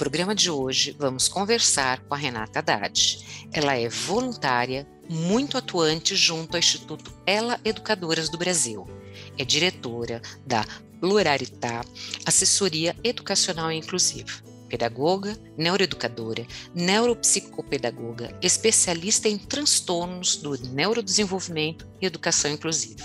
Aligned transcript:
programa 0.00 0.34
de 0.34 0.50
hoje, 0.50 0.96
vamos 0.98 1.28
conversar 1.28 2.00
com 2.00 2.14
a 2.14 2.16
Renata 2.16 2.60
Haddad. 2.60 3.18
Ela 3.52 3.76
é 3.76 3.86
voluntária, 3.86 4.88
muito 5.06 5.58
atuante 5.58 6.16
junto 6.16 6.54
ao 6.54 6.58
Instituto 6.58 7.12
Ela 7.26 7.60
Educadoras 7.66 8.30
do 8.30 8.38
Brasil. 8.38 8.88
É 9.36 9.44
diretora 9.44 10.22
da 10.46 10.64
Pluralità, 10.98 11.84
assessoria 12.24 12.96
educacional 13.04 13.70
e 13.70 13.76
inclusiva. 13.76 14.30
Pedagoga, 14.70 15.36
neuroeducadora, 15.58 16.46
neuropsicopedagoga, 16.74 18.34
especialista 18.40 19.28
em 19.28 19.36
transtornos 19.36 20.36
do 20.36 20.56
neurodesenvolvimento 20.72 21.86
e 22.00 22.06
educação 22.06 22.50
inclusiva. 22.50 23.04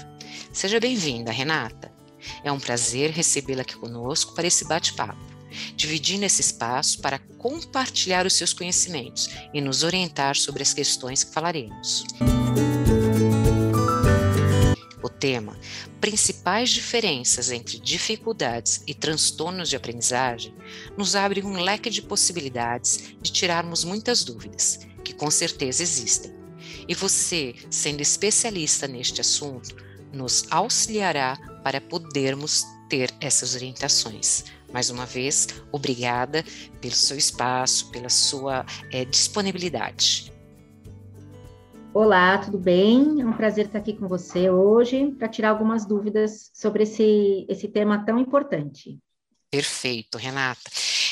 Seja 0.54 0.80
bem-vinda, 0.80 1.30
Renata. 1.30 1.92
É 2.42 2.50
um 2.50 2.60
prazer 2.60 3.12
recebê-la 3.12 3.64
aqui 3.64 3.76
conosco 3.76 4.34
para 4.34 4.48
esse 4.48 4.64
bate-papo 4.64 5.35
dividindo 5.76 6.26
esse 6.26 6.42
espaço 6.42 7.00
para 7.00 7.20
compartilhar 7.38 8.26
os 8.26 8.34
seus 8.34 8.54
conhecimentos 8.54 9.30
e 9.54 9.62
nos 9.62 9.84
orientar 9.84 10.36
sobre 10.36 10.64
as 10.64 10.74
questões 10.74 11.24
que 11.24 11.34
falaremos. 11.34 12.06
O 15.04 15.10
tema 15.10 15.56
Principais 16.06 16.70
diferenças 16.70 17.50
entre 17.50 17.80
dificuldades 17.80 18.84
e 18.86 18.94
transtornos 18.94 19.70
de 19.70 19.76
aprendizagem 19.76 20.54
nos 20.96 21.16
abre 21.16 21.42
um 21.44 21.60
leque 21.60 21.90
de 21.90 22.02
possibilidades 22.02 23.16
de 23.20 23.32
tirarmos 23.32 23.84
muitas 23.84 24.24
dúvidas, 24.24 24.82
que 25.04 25.14
com 25.14 25.32
certeza 25.32 25.82
existem. 25.82 26.32
E 26.88 26.94
você, 26.94 27.56
sendo 27.72 28.02
especialista 28.02 28.88
neste 28.88 29.20
assunto, 29.20 29.76
nos 30.14 30.46
auxiliará 30.52 31.38
para 31.64 31.82
podermos 31.82 32.64
ter 32.88 33.12
essas 33.20 33.56
orientações. 33.56 34.46
Mais 34.76 34.90
uma 34.90 35.06
vez, 35.06 35.48
obrigada 35.72 36.44
pelo 36.82 36.94
seu 36.94 37.18
espaço, 37.18 37.90
pela 37.92 38.10
sua 38.10 38.66
é, 38.92 39.06
disponibilidade. 39.06 40.34
Olá, 41.94 42.38
tudo 42.40 42.58
bem? 42.58 43.22
É 43.22 43.26
um 43.26 43.32
prazer 43.32 43.68
estar 43.68 43.80
aqui 43.80 43.94
com 43.94 44.06
você 44.06 44.50
hoje 44.50 45.14
para 45.18 45.30
tirar 45.30 45.52
algumas 45.52 45.86
dúvidas 45.86 46.52
sobre 46.54 46.84
esse, 46.84 47.46
esse 47.48 47.70
tema 47.70 48.04
tão 48.04 48.20
importante. 48.20 49.00
Perfeito, 49.50 50.18
Renata. 50.18 50.70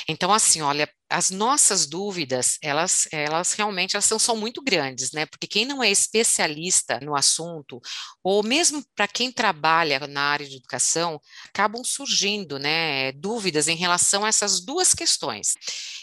Então, 0.08 0.34
assim, 0.34 0.62
olha, 0.62 0.90
as 1.09 1.30
nossas 1.30 1.86
dúvidas, 1.86 2.58
elas, 2.62 3.08
elas 3.12 3.54
realmente 3.54 3.96
elas 3.96 4.06
são, 4.06 4.18
são 4.20 4.36
muito 4.36 4.62
grandes, 4.62 5.12
né? 5.12 5.26
Porque 5.26 5.48
quem 5.48 5.66
não 5.66 5.84
é 5.84 5.90
especialista 5.90 7.00
no 7.02 7.16
assunto, 7.16 7.80
ou 8.23 8.44
mesmo 8.44 8.84
para 8.95 9.08
quem 9.08 9.32
trabalha 9.32 10.00
na 10.08 10.22
área 10.22 10.48
de 10.48 10.58
educação, 10.58 11.20
acabam 11.48 11.84
surgindo, 11.84 12.58
né, 12.60 13.12
dúvidas 13.14 13.68
em 13.68 13.76
relação 13.76 14.26
a 14.26 14.30
essas 14.30 14.60
duas 14.64 14.94
questões. 14.94 15.54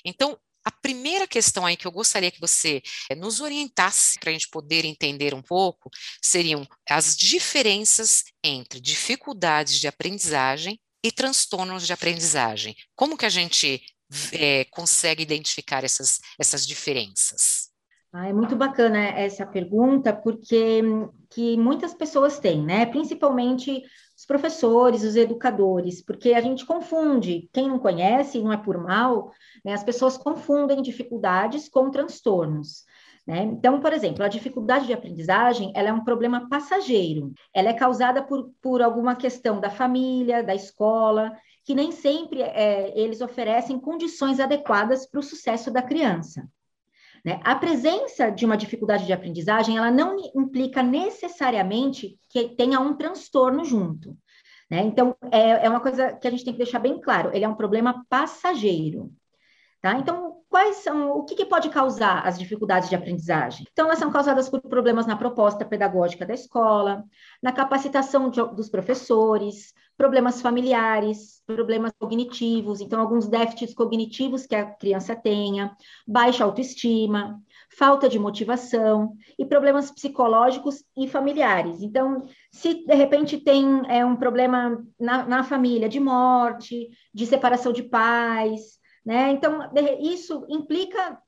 Então, 0.05 0.39
a 0.65 0.71
primeira 0.71 1.27
questão 1.27 1.65
aí 1.65 1.77
que 1.77 1.87
eu 1.87 1.93
gostaria 1.93 2.31
que 2.31 2.41
você 2.41 2.83
eh, 3.11 3.15
nos 3.15 3.41
orientasse 3.41 4.19
para 4.19 4.31
a 4.31 4.33
gente 4.33 4.49
poder 4.51 4.85
entender 4.85 5.35
um 5.35 5.43
pouco 5.43 5.91
seriam 6.23 6.67
as 6.89 7.17
diferenças 7.17 8.25
entre 8.45 8.79
dificuldades 8.81 9.81
de 9.81 9.89
aprendizagem 9.89 10.79
e 11.03 11.11
transtornos 11.11 11.87
de 11.87 11.93
aprendizagem. 11.93 12.75
Como 12.95 13.17
que 13.17 13.27
a 13.27 13.31
gente 13.31 13.81
é, 14.33 14.65
consegue 14.67 15.23
identificar 15.23 15.85
essas, 15.85 16.21
essas 16.39 16.67
diferenças? 16.67 17.71
Ah, 18.13 18.29
é 18.29 18.33
muito 18.33 18.57
bacana 18.57 18.99
essa 18.99 19.47
pergunta, 19.47 20.13
porque 20.13 20.83
que 21.31 21.57
muitas 21.57 21.95
pessoas 21.95 22.41
têm, 22.41 22.61
né? 22.61 22.85
Principalmente 22.85 23.85
os 24.17 24.27
professores, 24.27 25.05
os 25.05 25.15
educadores, 25.15 26.03
porque 26.03 26.35
a 26.35 26.41
gente 26.41 26.67
confunde. 26.67 27.49
Quem 27.53 27.69
não 27.69 27.79
conhece, 27.79 28.41
não 28.41 28.53
é 28.53 28.57
por 28.57 28.77
mal, 28.77 29.33
né? 29.65 29.73
as 29.73 29.85
pessoas 29.85 30.19
confundem 30.19 30.83
dificuldades 30.83 31.69
com 31.69 31.91
transtornos. 31.91 32.85
Né? 33.31 33.45
Então, 33.45 33.79
por 33.79 33.93
exemplo, 33.93 34.25
a 34.25 34.29
dificuldade 34.29 34.89
de 34.89 34.93
aprendizagem 34.93 35.71
ela 35.77 35.91
é 35.91 35.93
um 35.93 36.03
problema 36.03 36.49
passageiro. 36.49 37.33
Ela 37.55 37.69
é 37.69 37.73
causada 37.73 38.25
por, 38.25 38.51
por 38.61 38.83
alguma 38.83 39.15
questão 39.15 39.61
da 39.61 39.71
família, 39.71 40.43
da 40.43 40.53
escola, 40.53 41.31
que 41.65 41.73
nem 41.73 41.93
sempre 41.93 42.43
é, 42.43 42.93
eles 42.99 43.21
oferecem 43.21 43.79
condições 43.79 44.41
adequadas 44.41 45.07
para 45.07 45.21
o 45.21 45.23
sucesso 45.23 45.71
da 45.71 45.81
criança. 45.81 46.45
Né? 47.25 47.41
A 47.45 47.55
presença 47.55 48.31
de 48.31 48.45
uma 48.45 48.57
dificuldade 48.57 49.07
de 49.07 49.13
aprendizagem, 49.13 49.79
ela 49.79 49.93
não 49.93 50.17
implica 50.35 50.83
necessariamente 50.83 52.19
que 52.29 52.49
tenha 52.57 52.81
um 52.81 52.95
transtorno 52.95 53.65
junto. 53.65 54.19
Né? 54.69 54.81
Então, 54.81 55.15
é, 55.31 55.67
é 55.67 55.71
uma 55.71 55.81
coisa 55.81 56.15
que 56.15 56.27
a 56.27 56.33
gente 56.33 56.45
tem 56.45 56.53
que 56.53 56.65
deixar 56.65 56.81
bem 56.81 57.01
claro, 57.01 57.31
ele 57.33 57.45
é 57.45 57.49
um 57.49 57.55
problema 57.55 58.05
passageiro. 58.09 59.13
Tá? 59.81 59.95
Então, 59.99 60.43
quais 60.51 60.77
são, 60.77 61.13
o 61.13 61.25
que, 61.25 61.35
que, 61.35 61.47
pode 61.47 61.71
causar 61.71 62.27
as 62.27 62.39
dificuldades 62.39 62.91
de 62.91 62.95
aprendizagem? 62.95 63.67
Então, 63.73 63.87
elas 63.87 63.99
são 63.99 64.11
causadas 64.11 64.47
por 64.47 64.61
problemas 64.61 65.07
na 65.07 65.17
proposta 65.17 65.65
pedagógica 65.65 66.27
da 66.27 66.35
escola, 66.35 67.03
na 67.43 67.51
capacitação 67.51 68.29
de, 68.29 68.43
dos 68.55 68.69
professores, 68.69 69.73
problemas 69.97 70.43
familiares, 70.43 71.43
problemas 71.47 71.93
cognitivos, 71.99 72.81
então 72.81 73.01
alguns 73.01 73.29
déficits 73.29 73.75
cognitivos 73.75 74.47
que 74.47 74.55
a 74.55 74.65
criança 74.65 75.15
tenha, 75.15 75.77
baixa 76.07 76.45
autoestima, 76.45 77.39
falta 77.77 78.09
de 78.09 78.19
motivação 78.19 79.15
e 79.39 79.45
problemas 79.45 79.91
psicológicos 79.91 80.83
e 80.97 81.07
familiares. 81.07 81.83
Então, 81.83 82.27
se 82.51 82.85
de 82.87 82.95
repente 82.95 83.39
tem 83.39 83.83
é, 83.89 84.05
um 84.05 84.17
problema 84.17 84.83
na, 84.99 85.27
na 85.27 85.43
família 85.43 85.89
de 85.89 86.01
morte, 86.01 86.89
de 87.15 87.27
separação 87.27 87.73
de 87.73 87.83
pais, 87.83 88.80
né? 89.05 89.31
Então, 89.31 89.71
isso 90.01 90.45
implica 90.49 91.21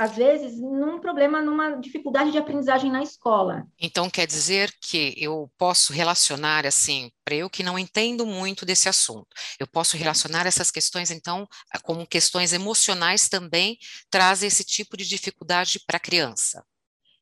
às 0.00 0.16
vezes, 0.16 0.58
num 0.58 0.98
problema, 0.98 1.42
numa 1.42 1.72
dificuldade 1.76 2.32
de 2.32 2.38
aprendizagem 2.38 2.90
na 2.90 3.02
escola. 3.02 3.66
Então, 3.78 4.08
quer 4.08 4.26
dizer 4.26 4.72
que 4.80 5.14
eu 5.18 5.50
posso 5.58 5.92
relacionar, 5.92 6.66
assim, 6.66 7.10
para 7.22 7.34
eu 7.34 7.50
que 7.50 7.62
não 7.62 7.78
entendo 7.78 8.24
muito 8.24 8.64
desse 8.64 8.88
assunto, 8.88 9.26
eu 9.58 9.66
posso 9.66 9.98
relacionar 9.98 10.46
essas 10.46 10.70
questões, 10.70 11.10
então, 11.10 11.46
como 11.82 12.06
questões 12.06 12.54
emocionais 12.54 13.28
também, 13.28 13.76
traz 14.08 14.42
esse 14.42 14.64
tipo 14.64 14.96
de 14.96 15.06
dificuldade 15.06 15.78
para 15.86 15.98
a 15.98 16.00
criança. 16.00 16.64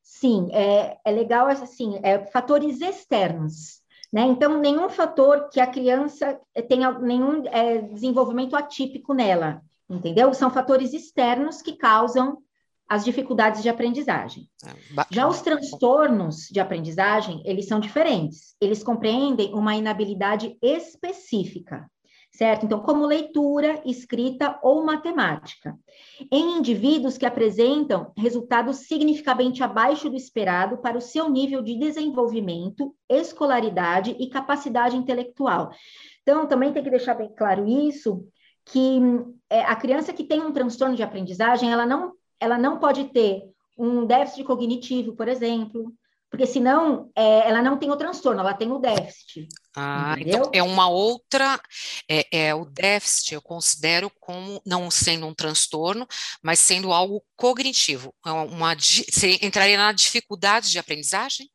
Sim, 0.01 0.49
é, 0.53 0.99
é 1.05 1.11
legal, 1.11 1.49
assim, 1.49 1.99
é, 2.05 2.27
fatores 2.27 2.81
externos. 2.81 3.81
Né? 4.13 4.23
Então, 4.23 4.61
nenhum 4.61 4.89
fator 4.89 5.49
que 5.49 5.59
a 5.59 5.67
criança 5.67 6.41
tenha 6.69 6.93
nenhum 6.93 7.45
é, 7.49 7.79
desenvolvimento 7.79 8.55
atípico 8.55 9.13
nela, 9.13 9.63
entendeu? 9.89 10.33
São 10.35 10.51
fatores 10.51 10.93
externos 10.93 11.63
que 11.63 11.77
causam 11.77 12.39
as 12.89 13.05
dificuldades 13.05 13.63
de 13.63 13.69
aprendizagem. 13.69 14.49
Ah, 14.65 15.07
Já 15.11 15.29
os 15.29 15.43
transtornos 15.43 16.49
de 16.51 16.59
aprendizagem, 16.59 17.43
eles 17.45 17.67
são 17.67 17.79
diferentes. 17.79 18.57
Eles 18.61 18.83
compreendem 18.83 19.53
uma 19.55 19.77
inabilidade 19.77 20.57
específica, 20.63 21.87
certo? 22.33 22.65
Então, 22.65 22.81
como 22.81 23.05
leitura, 23.05 23.83
escrita 23.85 24.59
ou 24.63 24.87
matemática. 24.87 25.79
Em 26.33 26.57
indivíduos 26.57 27.19
que 27.19 27.27
apresentam 27.27 28.11
resultados 28.17 28.79
significativamente 28.87 29.63
abaixo 29.63 30.09
do 30.09 30.17
esperado 30.17 30.79
para 30.79 30.97
o 30.97 31.03
seu 31.03 31.29
nível 31.29 31.61
de 31.61 31.79
desenvolvimento, 31.79 32.95
escolaridade 33.07 34.17
e 34.19 34.31
capacidade 34.31 34.97
intelectual. 34.97 35.71
Então, 36.23 36.47
também 36.47 36.73
tem 36.73 36.83
que 36.83 36.91
deixar 36.91 37.15
bem 37.15 37.31
claro 37.37 37.69
isso, 37.69 38.27
que 38.65 38.99
é, 39.51 39.61
a 39.63 39.77
criança 39.77 40.13
que 40.13 40.25
tem 40.25 40.41
um 40.41 40.53
transtorno 40.53 40.97
de 40.97 41.03
aprendizagem, 41.03 41.73
ela 41.73 41.87
não 41.87 42.13
ela 42.41 42.57
não 42.57 42.79
pode 42.79 43.05
ter 43.07 43.43
um 43.77 44.07
déficit 44.07 44.45
cognitivo, 44.45 45.15
por 45.15 45.27
exemplo, 45.27 45.93
porque 46.31 46.47
senão 46.47 47.11
é, 47.17 47.49
ela 47.49 47.63
não 47.63 47.79
tem 47.79 47.91
o 47.91 47.97
transtorno, 47.97 48.41
ela 48.41 48.53
tem 48.53 48.71
o 48.71 48.79
déficit. 48.79 49.49
Ah, 49.75 50.15
então 50.19 50.21
entendeu? 50.21 50.39
então 50.41 50.51
é 50.53 50.63
uma 50.63 50.89
outra, 50.89 51.61
é, 52.09 52.27
é, 52.31 52.55
o 52.55 52.65
déficit 52.67 53.35
eu 53.35 53.41
considero 53.41 54.11
como 54.21 54.61
não 54.65 54.91
sendo 54.91 55.27
um 55.27 55.35
transtorno, 55.35 56.07
mas 56.43 56.61
sendo 56.61 56.93
algo 56.93 57.25
cognitivo. 57.35 58.15
É 58.27 58.31
uma, 58.31 58.75
você 58.75 59.39
entraria 59.41 59.79
na 59.79 59.93
dificuldade 59.93 60.71
de 60.71 60.79
aprendizagem? 60.79 61.51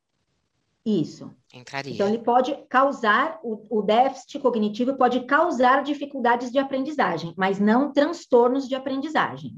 Isso. 0.85 1.31
Entraria. 1.53 1.93
Então, 1.93 2.07
ele 2.07 2.17
pode 2.17 2.57
causar, 2.67 3.39
o, 3.43 3.79
o 3.79 3.81
déficit 3.83 4.39
cognitivo 4.39 4.95
pode 4.95 5.19
causar 5.25 5.83
dificuldades 5.83 6.51
de 6.51 6.57
aprendizagem, 6.57 7.33
mas 7.37 7.59
não 7.59 7.93
transtornos 7.93 8.67
de 8.67 8.73
aprendizagem. 8.73 9.55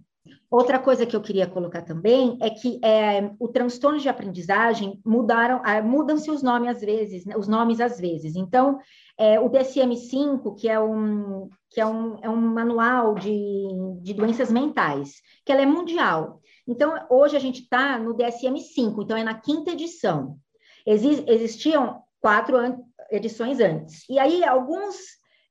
Outra 0.50 0.78
coisa 0.78 1.06
que 1.06 1.16
eu 1.16 1.22
queria 1.22 1.48
colocar 1.48 1.82
também 1.82 2.38
é 2.42 2.50
que 2.50 2.80
é, 2.84 3.32
o 3.40 3.48
transtorno 3.48 4.00
de 4.00 4.08
aprendizagem 4.08 5.02
mudaram, 5.06 5.66
é, 5.66 5.82
mudam-se 5.82 6.30
os 6.30 6.44
nomes 6.44 6.70
às 6.70 6.82
vezes, 6.82 7.26
né, 7.26 7.36
os 7.36 7.48
nomes 7.48 7.80
às 7.80 8.00
vezes. 8.00 8.36
Então, 8.36 8.80
é, 9.18 9.40
o 9.40 9.50
DSM-5, 9.50 10.56
que 10.56 10.70
é 10.70 10.80
um 10.80 11.50
que 11.70 11.82
é 11.82 11.86
um, 11.86 12.18
é 12.22 12.30
um 12.30 12.38
manual 12.38 13.16
de, 13.16 13.68
de 14.02 14.14
doenças 14.14 14.50
mentais, 14.50 15.16
que 15.44 15.52
ela 15.52 15.62
é 15.62 15.66
mundial. 15.66 16.40
Então, 16.66 16.94
hoje 17.10 17.36
a 17.36 17.40
gente 17.40 17.64
está 17.64 18.00
no 18.00 18.16
DSM-5, 18.16 19.04
então 19.04 19.18
é 19.18 19.24
na 19.24 19.34
quinta 19.34 19.72
edição. 19.72 20.38
Exi 20.86 21.24
existiam 21.28 22.02
quatro 22.22 22.58
an 22.58 22.78
edições 23.12 23.60
antes. 23.60 24.08
E 24.10 24.18
aí, 24.18 24.44
alguns, 24.44 24.96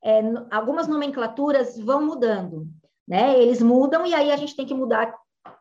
é, 0.02 0.20
algumas 0.50 0.88
nomenclaturas 0.88 1.78
vão 1.78 2.04
mudando. 2.04 2.66
né? 3.06 3.38
Eles 3.38 3.62
mudam 3.62 4.04
e 4.06 4.14
aí 4.14 4.32
a 4.32 4.36
gente 4.36 4.56
tem 4.56 4.66
que 4.66 4.74
mudar 4.74 5.14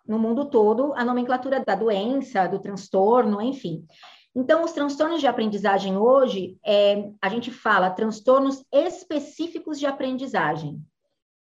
no 0.08 0.18
mundo 0.18 0.46
todo 0.46 0.94
a 0.96 1.06
nomenclatura 1.06 1.60
da 1.60 1.75
doença, 1.75 2.48
do 2.48 2.60
transtorno, 2.60 3.42
enfim. 3.42 3.86
Então, 4.36 4.64
os 4.64 4.72
transtornos 4.72 5.20
de 5.20 5.28
aprendizagem 5.28 5.96
hoje, 5.96 6.58
é, 6.66 7.12
a 7.22 7.30
gente 7.30 7.52
fala 7.52 7.92
transtornos 7.92 8.64
específicos 8.72 9.80
de 9.80 9.86
aprendizagem. 9.86 10.81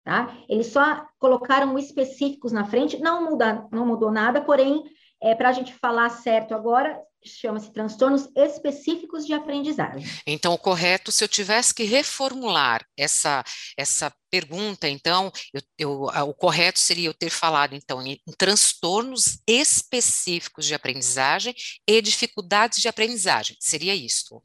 Tá? 0.04 0.36
Eles 0.50 0.68
só 0.68 1.06
colocaram 1.20 1.78
específicos 1.78 2.52
na 2.52 2.66
frente, 2.66 3.00
não, 3.00 3.30
muda, 3.30 3.68
não 3.72 3.86
mudou 3.86 4.12
nada, 4.12 4.42
porém, 4.42 4.84
é, 5.22 5.36
para 5.36 5.50
a 5.50 5.52
gente 5.52 5.74
falar 5.74 6.10
certo 6.10 6.54
agora, 6.54 7.00
chama-se 7.24 7.72
transtornos 7.72 8.30
específicos 8.36 9.26
de 9.26 9.34
aprendizagem. 9.34 10.06
Então, 10.26 10.54
o 10.54 10.58
correto, 10.58 11.12
se 11.12 11.24
eu 11.24 11.28
tivesse 11.28 11.74
que 11.74 11.84
reformular 11.84 12.86
essa, 12.98 13.44
essa 13.78 14.14
pergunta, 14.30 14.88
então, 14.88 15.32
eu, 15.54 15.62
eu, 15.78 15.92
o 16.30 16.34
correto 16.34 16.80
seria 16.80 17.10
eu 17.10 17.14
ter 17.14 17.30
falado, 17.30 17.76
então, 17.76 18.02
em, 18.02 18.20
em 18.28 18.32
transtornos 18.38 19.42
específicos 19.48 20.66
de 20.66 20.74
aprendizagem 20.74 21.54
e 21.88 22.02
dificuldades 22.02 22.80
de 22.80 22.88
aprendizagem. 22.88 23.56
Seria 23.60 23.96
isso? 23.96 24.42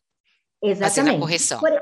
Exatamente. 0.62 0.94
Fazendo 0.94 1.16
a 1.16 1.18
correção. 1.18 1.60
Por, 1.60 1.72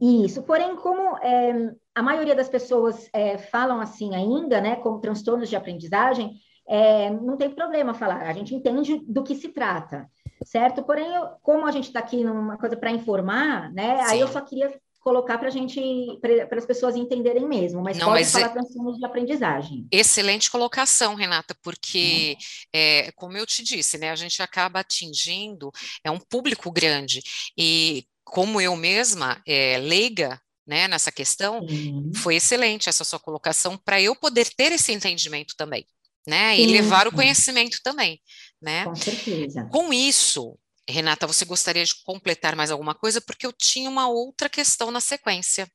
isso, 0.00 0.42
porém, 0.42 0.76
como 0.76 1.16
é, 1.18 1.72
a 1.94 2.02
maioria 2.02 2.34
das 2.34 2.48
pessoas 2.48 3.08
é, 3.12 3.36
falam 3.36 3.80
assim 3.80 4.14
ainda, 4.14 4.60
né, 4.60 4.76
como 4.76 5.00
transtornos 5.00 5.48
de 5.48 5.56
aprendizagem, 5.56 6.38
é, 6.68 7.10
não 7.10 7.36
tem 7.36 7.50
problema 7.50 7.94
falar, 7.94 8.26
a 8.26 8.32
gente 8.32 8.54
entende 8.54 9.00
do 9.06 9.24
que 9.24 9.34
se 9.34 9.48
trata, 9.48 10.06
certo? 10.44 10.82
Porém, 10.82 11.06
eu, 11.14 11.28
como 11.42 11.66
a 11.66 11.72
gente 11.72 11.86
está 11.86 12.00
aqui 12.00 12.22
numa 12.22 12.58
coisa 12.58 12.76
para 12.76 12.90
informar, 12.90 13.72
né, 13.72 13.96
Sim. 14.04 14.12
aí 14.12 14.20
eu 14.20 14.28
só 14.28 14.40
queria 14.42 14.78
colocar 15.00 15.38
para 15.38 15.48
a 15.48 15.50
gente, 15.50 15.80
para 16.20 16.58
as 16.58 16.66
pessoas 16.66 16.94
entenderem 16.94 17.48
mesmo, 17.48 17.80
mas 17.80 17.96
não, 17.96 18.08
pode 18.08 18.20
mas 18.20 18.32
falar 18.32 18.46
é... 18.46 18.48
transtornos 18.50 18.98
de 18.98 19.06
aprendizagem. 19.06 19.88
Excelente 19.90 20.50
colocação, 20.50 21.14
Renata, 21.14 21.56
porque, 21.62 22.36
é, 22.74 23.10
como 23.12 23.38
eu 23.38 23.46
te 23.46 23.62
disse, 23.62 23.96
né, 23.96 24.10
a 24.10 24.16
gente 24.16 24.42
acaba 24.42 24.80
atingindo 24.80 25.72
é 26.04 26.10
um 26.10 26.18
público 26.18 26.70
grande, 26.70 27.22
e 27.56 28.04
como 28.22 28.60
eu 28.60 28.76
mesma, 28.76 29.40
é, 29.46 29.78
leiga, 29.78 30.38
né, 30.66 30.86
nessa 30.86 31.10
questão, 31.10 31.60
uhum. 31.60 32.12
foi 32.14 32.34
excelente 32.34 32.90
essa 32.90 33.04
sua 33.04 33.18
colocação 33.18 33.78
para 33.78 34.02
eu 34.02 34.14
poder 34.14 34.50
ter 34.54 34.70
esse 34.70 34.92
entendimento 34.92 35.54
também 35.56 35.86
né? 36.28 36.54
Sim, 36.54 36.62
e 36.62 36.66
levar 36.66 37.08
o 37.08 37.12
conhecimento 37.12 37.80
também, 37.82 38.20
né? 38.60 38.84
Com 38.84 38.94
certeza. 38.94 39.68
Com 39.72 39.92
isso, 39.92 40.58
Renata, 40.86 41.26
você 41.26 41.44
gostaria 41.44 41.84
de 41.84 41.94
completar 42.04 42.54
mais 42.54 42.70
alguma 42.70 42.94
coisa? 42.94 43.20
Porque 43.20 43.46
eu 43.46 43.52
tinha 43.52 43.88
uma 43.88 44.08
outra 44.08 44.48
questão 44.48 44.90
na 44.90 45.00
sequência. 45.00 45.66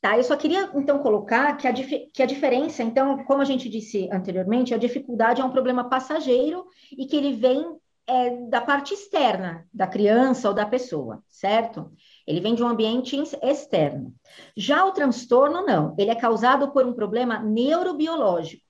Tá, 0.00 0.18
eu 0.18 0.24
só 0.24 0.36
queria 0.36 0.70
então 0.74 0.98
colocar 0.98 1.56
que 1.56 1.66
a, 1.66 1.72
que 1.72 2.22
a 2.22 2.26
diferença, 2.26 2.82
então, 2.82 3.24
como 3.24 3.40
a 3.40 3.44
gente 3.44 3.68
disse 3.70 4.08
anteriormente, 4.12 4.74
a 4.74 4.78
dificuldade 4.78 5.40
é 5.40 5.44
um 5.44 5.52
problema 5.52 5.88
passageiro 5.88 6.66
e 6.92 7.06
que 7.06 7.16
ele 7.16 7.34
vem 7.34 7.64
é, 8.06 8.36
da 8.48 8.60
parte 8.60 8.92
externa 8.92 9.66
da 9.72 9.86
criança 9.86 10.48
ou 10.48 10.54
da 10.54 10.66
pessoa, 10.66 11.22
certo? 11.28 11.90
Ele 12.26 12.40
vem 12.40 12.54
de 12.54 12.62
um 12.62 12.68
ambiente 12.68 13.16
externo. 13.42 14.14
Já 14.56 14.84
o 14.84 14.92
transtorno, 14.92 15.64
não, 15.64 15.94
ele 15.98 16.10
é 16.10 16.14
causado 16.14 16.70
por 16.70 16.86
um 16.86 16.92
problema 16.92 17.38
neurobiológico. 17.38 18.63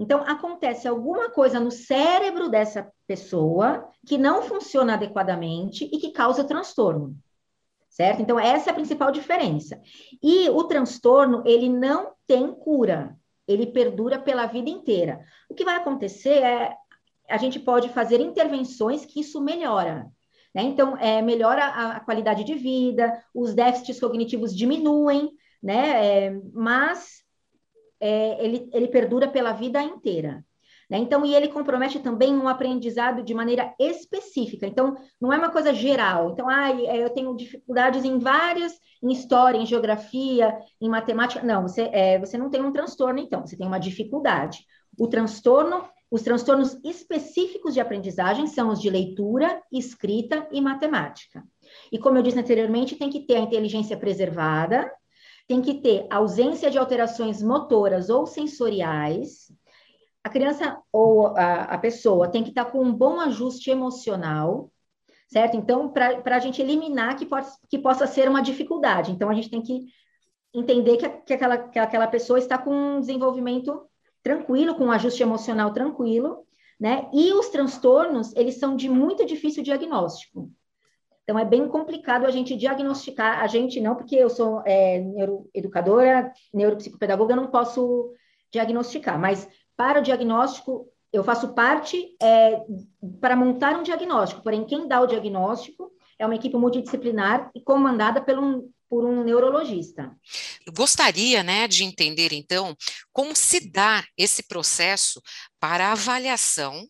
Então, 0.00 0.24
acontece 0.26 0.88
alguma 0.88 1.28
coisa 1.28 1.60
no 1.60 1.70
cérebro 1.70 2.48
dessa 2.48 2.90
pessoa 3.06 3.86
que 4.06 4.16
não 4.16 4.40
funciona 4.40 4.94
adequadamente 4.94 5.84
e 5.92 5.98
que 5.98 6.10
causa 6.10 6.42
transtorno. 6.42 7.14
Certo? 7.90 8.22
Então, 8.22 8.40
essa 8.40 8.70
é 8.70 8.72
a 8.72 8.74
principal 8.74 9.12
diferença. 9.12 9.78
E 10.22 10.48
o 10.48 10.64
transtorno, 10.64 11.42
ele 11.44 11.68
não 11.68 12.12
tem 12.26 12.50
cura, 12.50 13.14
ele 13.46 13.66
perdura 13.66 14.18
pela 14.18 14.46
vida 14.46 14.70
inteira. 14.70 15.22
O 15.50 15.54
que 15.54 15.66
vai 15.66 15.76
acontecer 15.76 16.42
é 16.42 16.74
a 17.28 17.36
gente 17.36 17.60
pode 17.60 17.90
fazer 17.90 18.20
intervenções 18.20 19.04
que 19.04 19.20
isso 19.20 19.38
melhora. 19.38 20.10
Né? 20.54 20.62
Então, 20.62 20.96
é, 20.96 21.20
melhora 21.20 21.62
a, 21.62 21.96
a, 21.96 22.00
qualidade 22.00 22.42
de 22.42 22.54
vida, 22.54 23.22
os 23.34 23.52
déficits 23.52 24.00
cognitivos 24.00 24.56
diminuem, 24.56 25.30
né? 25.62 26.26
É, 26.26 26.40
mas 26.54 27.22
é, 28.00 28.44
ele, 28.44 28.68
ele 28.72 28.88
perdura 28.88 29.28
pela 29.28 29.52
vida 29.52 29.82
inteira. 29.82 30.44
Né? 30.90 30.98
Então, 30.98 31.24
e 31.24 31.32
ele 31.32 31.46
compromete 31.46 32.00
também 32.00 32.34
um 32.36 32.48
aprendizado 32.48 33.22
de 33.22 33.32
maneira 33.32 33.72
específica. 33.78 34.66
Então, 34.66 34.96
não 35.20 35.32
é 35.32 35.38
uma 35.38 35.50
coisa 35.50 35.72
geral. 35.72 36.30
Então, 36.32 36.48
ah, 36.48 36.72
eu 36.72 37.08
tenho 37.10 37.36
dificuldades 37.36 38.04
em 38.04 38.18
várias, 38.18 38.72
em 39.00 39.12
história, 39.12 39.56
em 39.56 39.66
geografia, 39.66 40.58
em 40.80 40.88
matemática. 40.88 41.46
Não, 41.46 41.62
você, 41.62 41.82
é, 41.92 42.18
você 42.18 42.36
não 42.36 42.50
tem 42.50 42.60
um 42.60 42.72
transtorno, 42.72 43.20
então, 43.20 43.46
você 43.46 43.56
tem 43.56 43.68
uma 43.68 43.78
dificuldade. 43.78 44.58
O 44.98 45.06
transtorno, 45.06 45.84
os 46.10 46.22
transtornos 46.22 46.76
específicos 46.84 47.72
de 47.72 47.80
aprendizagem 47.80 48.48
são 48.48 48.70
os 48.70 48.80
de 48.80 48.90
leitura, 48.90 49.62
escrita 49.70 50.48
e 50.50 50.60
matemática. 50.60 51.44
E 51.92 51.98
como 51.98 52.18
eu 52.18 52.22
disse 52.22 52.40
anteriormente, 52.40 52.96
tem 52.96 53.08
que 53.08 53.20
ter 53.20 53.36
a 53.36 53.40
inteligência 53.40 53.96
preservada, 53.96 54.90
tem 55.50 55.60
que 55.60 55.74
ter 55.74 56.06
ausência 56.08 56.70
de 56.70 56.78
alterações 56.78 57.42
motoras 57.42 58.08
ou 58.08 58.24
sensoriais. 58.24 59.52
A 60.22 60.28
criança 60.28 60.80
ou 60.92 61.36
a, 61.36 61.62
a 61.62 61.76
pessoa 61.76 62.28
tem 62.28 62.44
que 62.44 62.50
estar 62.50 62.66
com 62.66 62.80
um 62.80 62.94
bom 62.94 63.18
ajuste 63.18 63.68
emocional, 63.68 64.70
certo? 65.26 65.56
Então, 65.56 65.88
para 65.88 66.36
a 66.36 66.38
gente 66.38 66.62
eliminar 66.62 67.16
que, 67.16 67.26
pode, 67.26 67.48
que 67.68 67.80
possa 67.80 68.06
ser 68.06 68.28
uma 68.28 68.40
dificuldade. 68.40 69.10
Então, 69.10 69.28
a 69.28 69.34
gente 69.34 69.50
tem 69.50 69.60
que 69.60 69.86
entender 70.54 70.98
que, 70.98 71.08
que, 71.08 71.32
aquela, 71.32 71.58
que 71.58 71.80
aquela 71.80 72.06
pessoa 72.06 72.38
está 72.38 72.56
com 72.56 72.70
um 72.72 73.00
desenvolvimento 73.00 73.82
tranquilo, 74.22 74.76
com 74.76 74.84
um 74.84 74.92
ajuste 74.92 75.20
emocional 75.20 75.72
tranquilo, 75.72 76.46
né? 76.78 77.10
E 77.12 77.32
os 77.32 77.48
transtornos, 77.48 78.32
eles 78.36 78.60
são 78.60 78.76
de 78.76 78.88
muito 78.88 79.26
difícil 79.26 79.64
diagnóstico. 79.64 80.48
Então, 81.30 81.38
é 81.38 81.44
bem 81.44 81.68
complicado 81.68 82.26
a 82.26 82.30
gente 82.32 82.56
diagnosticar, 82.56 83.38
a 83.38 83.46
gente 83.46 83.80
não, 83.80 83.94
porque 83.94 84.16
eu 84.16 84.28
sou 84.28 84.64
é, 84.66 84.98
neuroeducadora, 84.98 86.32
neuropsicopedagoga, 86.52 87.34
eu 87.34 87.36
não 87.36 87.46
posso 87.46 88.12
diagnosticar, 88.52 89.16
mas 89.16 89.48
para 89.76 90.00
o 90.00 90.02
diagnóstico, 90.02 90.88
eu 91.12 91.22
faço 91.22 91.54
parte 91.54 92.16
é, 92.20 92.60
para 93.20 93.36
montar 93.36 93.78
um 93.78 93.84
diagnóstico, 93.84 94.42
porém, 94.42 94.64
quem 94.64 94.88
dá 94.88 95.00
o 95.00 95.06
diagnóstico 95.06 95.92
é 96.18 96.26
uma 96.26 96.34
equipe 96.34 96.56
multidisciplinar 96.56 97.48
e 97.54 97.60
comandada 97.60 98.20
um, 98.36 98.68
por 98.88 99.04
um 99.04 99.22
neurologista. 99.22 100.10
Eu 100.66 100.72
gostaria, 100.72 101.44
né, 101.44 101.68
de 101.68 101.84
entender, 101.84 102.32
então, 102.32 102.76
como 103.12 103.36
se 103.36 103.70
dá 103.70 104.04
esse 104.18 104.42
processo 104.48 105.22
para 105.60 105.92
avaliação 105.92 106.88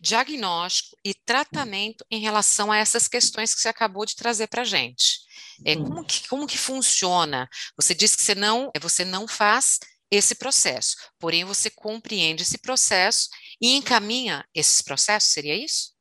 diagnóstico 0.00 0.96
e 1.04 1.14
tratamento 1.14 2.04
em 2.10 2.20
relação 2.20 2.70
a 2.70 2.78
essas 2.78 3.08
questões 3.08 3.54
que 3.54 3.60
você 3.60 3.68
acabou 3.68 4.04
de 4.04 4.16
trazer 4.16 4.46
para 4.48 4.62
a 4.62 4.64
gente. 4.64 5.20
É, 5.64 5.76
como, 5.76 6.04
que, 6.04 6.28
como 6.28 6.46
que 6.46 6.58
funciona? 6.58 7.48
Você 7.76 7.94
disse 7.94 8.16
que 8.16 8.22
você 8.22 8.34
não, 8.34 8.70
você 8.80 9.04
não 9.04 9.26
faz 9.26 9.78
esse 10.10 10.34
processo, 10.34 10.96
porém 11.18 11.44
você 11.44 11.70
compreende 11.70 12.42
esse 12.42 12.58
processo 12.58 13.28
e 13.60 13.74
encaminha 13.76 14.44
esses 14.54 14.82
processos, 14.82 15.32
seria 15.32 15.54
isso? 15.54 15.92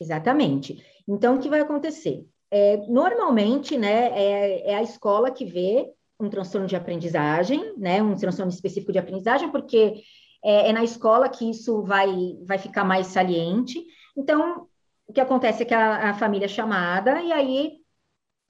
Exatamente. 0.00 0.84
Então, 1.06 1.36
o 1.36 1.38
que 1.38 1.48
vai 1.48 1.60
acontecer? 1.60 2.24
É, 2.50 2.76
normalmente, 2.88 3.76
né, 3.76 4.10
é, 4.18 4.70
é 4.70 4.76
a 4.76 4.82
escola 4.82 5.30
que 5.30 5.44
vê 5.44 5.92
um 6.18 6.30
transtorno 6.30 6.66
de 6.66 6.76
aprendizagem, 6.76 7.74
né, 7.76 8.02
um 8.02 8.16
transtorno 8.16 8.50
específico 8.50 8.92
de 8.92 8.98
aprendizagem, 8.98 9.50
porque 9.50 10.02
é, 10.46 10.68
é 10.68 10.72
na 10.72 10.84
escola 10.84 11.28
que 11.28 11.50
isso 11.50 11.82
vai, 11.82 12.38
vai 12.46 12.56
ficar 12.56 12.84
mais 12.84 13.08
saliente. 13.08 13.84
Então, 14.16 14.68
o 15.08 15.12
que 15.12 15.20
acontece 15.20 15.62
é 15.62 15.66
que 15.66 15.74
a, 15.74 16.10
a 16.10 16.14
família 16.14 16.46
é 16.46 16.48
chamada 16.48 17.20
e 17.20 17.32
aí 17.32 17.72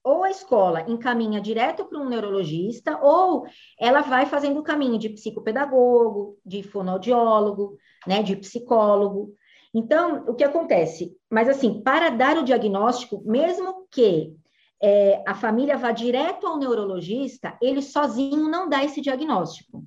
ou 0.05 0.23
a 0.23 0.31
escola 0.31 0.85
encaminha 0.89 1.41
direto 1.41 1.85
para 1.85 1.99
um 1.99 2.09
neurologista, 2.09 2.97
ou 3.03 3.45
ela 3.77 4.03
vai 4.03 4.25
fazendo 4.25 4.61
o 4.61 4.63
caminho 4.63 5.01
de 5.01 5.09
psicopedagogo, 5.09 6.39
de 6.47 6.63
fonoaudiólogo, 6.63 7.77
né, 8.07 8.23
de 8.23 8.37
psicólogo. 8.37 9.35
Então, 9.75 10.25
o 10.29 10.35
que 10.35 10.45
acontece? 10.45 11.17
Mas, 11.29 11.49
assim, 11.49 11.83
para 11.83 12.09
dar 12.11 12.39
o 12.39 12.45
diagnóstico, 12.45 13.21
mesmo 13.27 13.89
que 13.91 14.33
é, 14.81 15.25
a 15.27 15.35
família 15.35 15.77
vá 15.77 15.91
direto 15.91 16.47
ao 16.47 16.57
neurologista, 16.57 17.59
ele 17.61 17.83
sozinho 17.83 18.49
não 18.49 18.69
dá 18.69 18.85
esse 18.85 19.01
diagnóstico. 19.01 19.83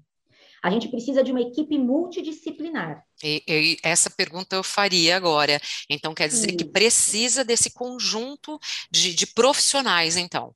A 0.62 0.70
gente 0.70 0.88
precisa 0.88 1.24
de 1.24 1.32
uma 1.32 1.42
equipe 1.42 1.78
multidisciplinar. 1.78 3.04
E, 3.24 3.44
e, 3.48 3.78
essa 3.84 4.10
pergunta 4.10 4.56
eu 4.56 4.64
faria 4.64 5.16
agora. 5.16 5.60
Então, 5.90 6.14
quer 6.14 6.28
dizer 6.28 6.52
Sim. 6.52 6.58
que 6.58 6.66
precisa 6.66 7.44
desse 7.44 7.72
conjunto 7.72 8.60
de, 8.92 9.14
de, 9.14 9.28
profissionais, 9.28 10.18
então. 10.18 10.54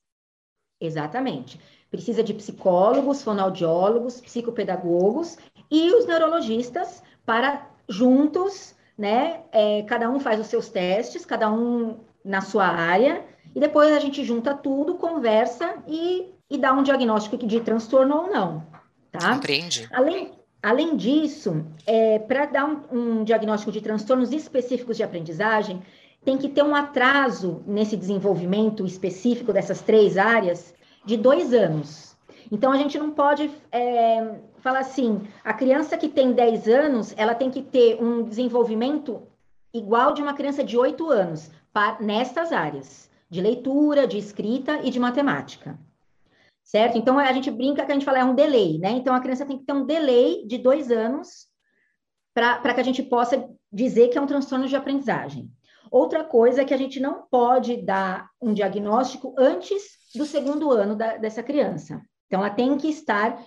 Exatamente. 0.80 1.60
Precisa 1.90 2.24
de 2.24 2.34
psicólogos, 2.34 3.22
fonoaudiólogos, 3.22 4.20
psicopedagogos 4.20 5.38
e 5.70 5.92
os 5.94 6.06
neurologistas 6.06 7.04
para 7.26 7.70
juntos, 7.88 8.76
né? 8.98 9.44
É, 9.52 9.84
cada 9.84 10.10
um 10.10 10.20
faz 10.20 10.40
os 10.40 10.48
seus 10.48 10.70
testes, 10.70 11.26
cada 11.26 11.52
um 11.52 12.00
na 12.24 12.42
sua 12.42 12.66
área, 12.66 13.26
e 13.56 13.60
depois 13.60 13.92
a 13.92 14.00
gente 14.00 14.24
junta 14.24 14.54
tudo, 14.54 14.96
conversa 14.96 15.84
e, 15.88 16.34
e 16.50 16.58
dá 16.58 16.74
um 16.74 16.84
diagnóstico 16.84 17.38
de 17.38 17.60
transtorno 17.60 18.16
ou 18.16 18.30
não. 18.30 18.73
Tá? 19.14 19.36
Compreende. 19.36 19.88
Além, 19.94 20.32
além 20.62 20.98
disso, 20.98 21.66
é, 21.86 22.20
para 22.20 22.48
dar 22.48 22.66
um, 22.66 22.82
um 22.92 23.24
diagnóstico 23.24 23.72
de 23.72 23.80
transtornos 23.80 24.34
específicos 24.34 24.98
de 24.98 25.04
aprendizagem, 25.04 25.82
tem 26.26 26.38
que 26.38 26.50
ter 26.50 26.64
um 26.64 26.76
atraso 26.76 27.64
nesse 27.66 27.96
desenvolvimento 27.96 28.86
específico 28.86 29.54
dessas 29.54 29.82
três 29.82 30.18
áreas 30.18 30.74
de 31.06 31.16
dois 31.16 31.54
anos. 31.54 32.18
Então, 32.52 32.72
a 32.72 32.78
gente 32.78 32.98
não 32.98 33.12
pode 33.12 33.50
é, 33.72 34.36
falar 34.60 34.80
assim, 34.80 35.22
a 35.44 35.54
criança 35.54 35.98
que 35.98 36.08
tem 36.08 36.34
10 36.34 36.68
anos, 36.68 37.14
ela 37.18 37.34
tem 37.34 37.50
que 37.50 37.62
ter 37.62 38.02
um 38.02 38.24
desenvolvimento 38.24 39.24
igual 39.74 40.14
de 40.14 40.22
uma 40.22 40.34
criança 40.34 40.64
de 40.64 40.78
8 40.78 41.10
anos, 41.10 41.50
para, 41.74 42.00
nestas 42.00 42.52
áreas, 42.52 43.10
de 43.30 43.42
leitura, 43.42 44.06
de 44.06 44.18
escrita 44.18 44.80
e 44.84 44.92
de 44.92 45.00
matemática. 45.00 45.78
Certo? 46.64 46.98
Então, 46.98 47.20
a 47.20 47.32
gente 47.34 47.52
brinca 47.52 47.86
que 47.86 47.92
a 47.92 47.94
gente 47.94 48.06
fala 48.06 48.20
é 48.20 48.24
um 48.24 48.36
delay, 48.36 48.80
né? 48.80 48.92
Então, 48.92 49.14
a 49.14 49.20
criança 49.20 49.46
tem 49.46 49.58
que 49.58 49.66
ter 49.66 49.74
um 49.74 49.86
delay 49.86 50.46
de 50.48 50.58
dois 50.58 50.90
anos 50.90 51.48
para 52.34 52.74
que 52.74 52.80
a 52.80 52.84
gente 52.84 53.04
possa 53.04 53.48
dizer 53.72 54.08
que 54.08 54.18
é 54.18 54.22
um 54.22 54.28
transtorno 54.28 54.68
de 54.68 54.76
aprendizagem. 54.76 55.52
Outra 55.92 56.24
coisa 56.24 56.62
é 56.62 56.66
que 56.66 56.74
a 56.74 56.78
gente 56.78 57.00
não 57.00 57.28
pode 57.30 57.78
dar 57.78 58.30
um 58.42 58.54
diagnóstico 58.54 59.36
antes 59.38 59.84
do 60.16 60.26
segundo 60.26 60.72
ano 60.72 60.96
da, 60.96 61.18
dessa 61.18 61.44
criança. 61.44 62.02
Então, 62.28 62.40
ela 62.40 62.50
tem 62.50 62.76
que 62.78 62.88
estar 62.88 63.40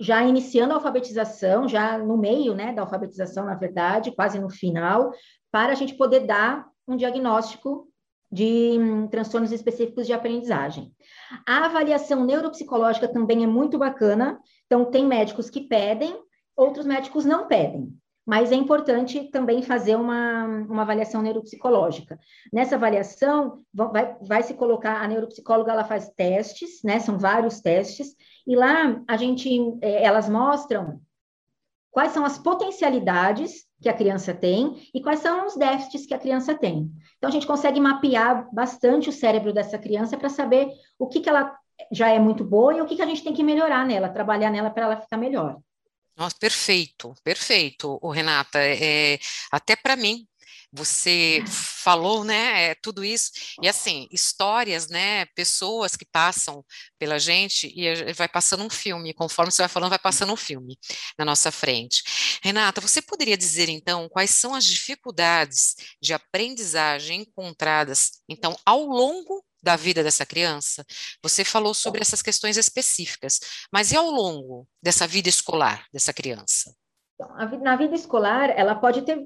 já 0.00 0.24
iniciando 0.24 0.72
a 0.72 0.76
alfabetização, 0.76 1.68
já 1.68 1.96
no 1.96 2.16
meio 2.16 2.54
né, 2.54 2.72
da 2.72 2.82
alfabetização, 2.82 3.44
na 3.44 3.54
verdade, 3.54 4.10
quase 4.10 4.40
no 4.40 4.50
final, 4.50 5.12
para 5.52 5.72
a 5.72 5.76
gente 5.76 5.94
poder 5.94 6.20
dar 6.26 6.66
um 6.88 6.96
diagnóstico 6.96 7.88
de 8.32 8.78
hum, 8.78 9.06
transtornos 9.06 9.52
específicos 9.52 10.06
de 10.06 10.12
aprendizagem. 10.12 10.90
A 11.46 11.66
avaliação 11.66 12.24
neuropsicológica 12.24 13.06
também 13.06 13.44
é 13.44 13.46
muito 13.46 13.78
bacana, 13.78 14.40
então 14.64 14.86
tem 14.86 15.06
médicos 15.06 15.50
que 15.50 15.68
pedem, 15.68 16.16
outros 16.56 16.86
médicos 16.86 17.24
não 17.24 17.46
pedem 17.46 17.92
mas 18.24 18.52
é 18.52 18.54
importante 18.54 19.24
também 19.30 19.62
fazer 19.62 19.96
uma, 19.96 20.44
uma 20.44 20.82
avaliação 20.82 21.22
neuropsicológica. 21.22 22.18
Nessa 22.52 22.76
avaliação, 22.76 23.64
vai, 23.74 24.16
vai 24.20 24.42
se 24.42 24.54
colocar, 24.54 25.02
a 25.02 25.08
neuropsicóloga 25.08 25.72
ela 25.72 25.84
faz 25.84 26.08
testes, 26.10 26.82
né? 26.84 27.00
São 27.00 27.18
vários 27.18 27.60
testes, 27.60 28.14
e 28.46 28.54
lá 28.54 29.02
a 29.08 29.16
gente, 29.16 29.50
é, 29.80 30.04
elas 30.04 30.28
mostram 30.28 31.00
quais 31.90 32.12
são 32.12 32.24
as 32.24 32.38
potencialidades 32.38 33.66
que 33.82 33.88
a 33.88 33.94
criança 33.94 34.32
tem 34.32 34.88
e 34.94 35.02
quais 35.02 35.20
são 35.20 35.46
os 35.46 35.56
déficits 35.56 36.06
que 36.06 36.14
a 36.14 36.18
criança 36.18 36.54
tem. 36.54 36.90
Então, 37.18 37.28
a 37.28 37.32
gente 37.32 37.46
consegue 37.46 37.80
mapear 37.80 38.48
bastante 38.54 39.08
o 39.08 39.12
cérebro 39.12 39.52
dessa 39.52 39.78
criança 39.78 40.16
para 40.16 40.28
saber 40.28 40.68
o 40.98 41.08
que, 41.08 41.20
que 41.20 41.28
ela 41.28 41.54
já 41.90 42.08
é 42.08 42.18
muito 42.18 42.44
boa 42.44 42.74
e 42.74 42.80
o 42.80 42.86
que, 42.86 42.96
que 42.96 43.02
a 43.02 43.06
gente 43.06 43.24
tem 43.24 43.34
que 43.34 43.42
melhorar 43.42 43.84
nela, 43.84 44.08
trabalhar 44.08 44.50
nela 44.50 44.70
para 44.70 44.84
ela 44.84 45.00
ficar 45.00 45.16
melhor. 45.16 45.58
Nossa, 46.16 46.36
perfeito, 46.38 47.14
perfeito, 47.24 47.98
o 48.00 48.10
Renata. 48.10 48.58
É, 48.58 49.18
até 49.50 49.74
para 49.74 49.96
mim, 49.96 50.26
você 50.72 51.44
falou, 51.46 52.24
né, 52.24 52.70
é, 52.70 52.74
tudo 52.74 53.04
isso, 53.04 53.30
e 53.60 53.68
assim, 53.68 54.08
histórias, 54.10 54.88
né, 54.88 55.26
pessoas 55.34 55.94
que 55.94 56.06
passam 56.06 56.64
pela 56.98 57.18
gente 57.18 57.70
e 57.76 58.12
vai 58.14 58.26
passando 58.28 58.64
um 58.64 58.70
filme, 58.70 59.12
conforme 59.12 59.52
você 59.52 59.62
vai 59.62 59.68
falando, 59.68 59.90
vai 59.90 59.98
passando 59.98 60.32
um 60.32 60.36
filme 60.36 60.78
na 61.18 61.24
nossa 61.24 61.50
frente. 61.50 62.02
Renata, 62.42 62.80
você 62.80 63.02
poderia 63.02 63.36
dizer, 63.36 63.68
então, 63.68 64.08
quais 64.08 64.30
são 64.30 64.54
as 64.54 64.64
dificuldades 64.64 65.74
de 66.00 66.14
aprendizagem 66.14 67.22
encontradas, 67.22 68.22
então, 68.28 68.56
ao 68.64 68.84
longo 68.84 69.44
da 69.62 69.76
vida 69.76 70.02
dessa 70.02 70.24
criança? 70.24 70.84
Você 71.22 71.44
falou 71.44 71.74
sobre 71.74 72.00
essas 72.00 72.22
questões 72.22 72.56
específicas, 72.56 73.40
mas 73.70 73.92
e 73.92 73.96
ao 73.96 74.10
longo 74.10 74.66
dessa 74.82 75.06
vida 75.06 75.28
escolar 75.28 75.86
dessa 75.92 76.12
criança? 76.12 76.74
Então, 77.14 77.60
na 77.60 77.76
vida 77.76 77.94
escolar, 77.94 78.50
ela 78.50 78.74
pode 78.74 79.02
ter 79.02 79.18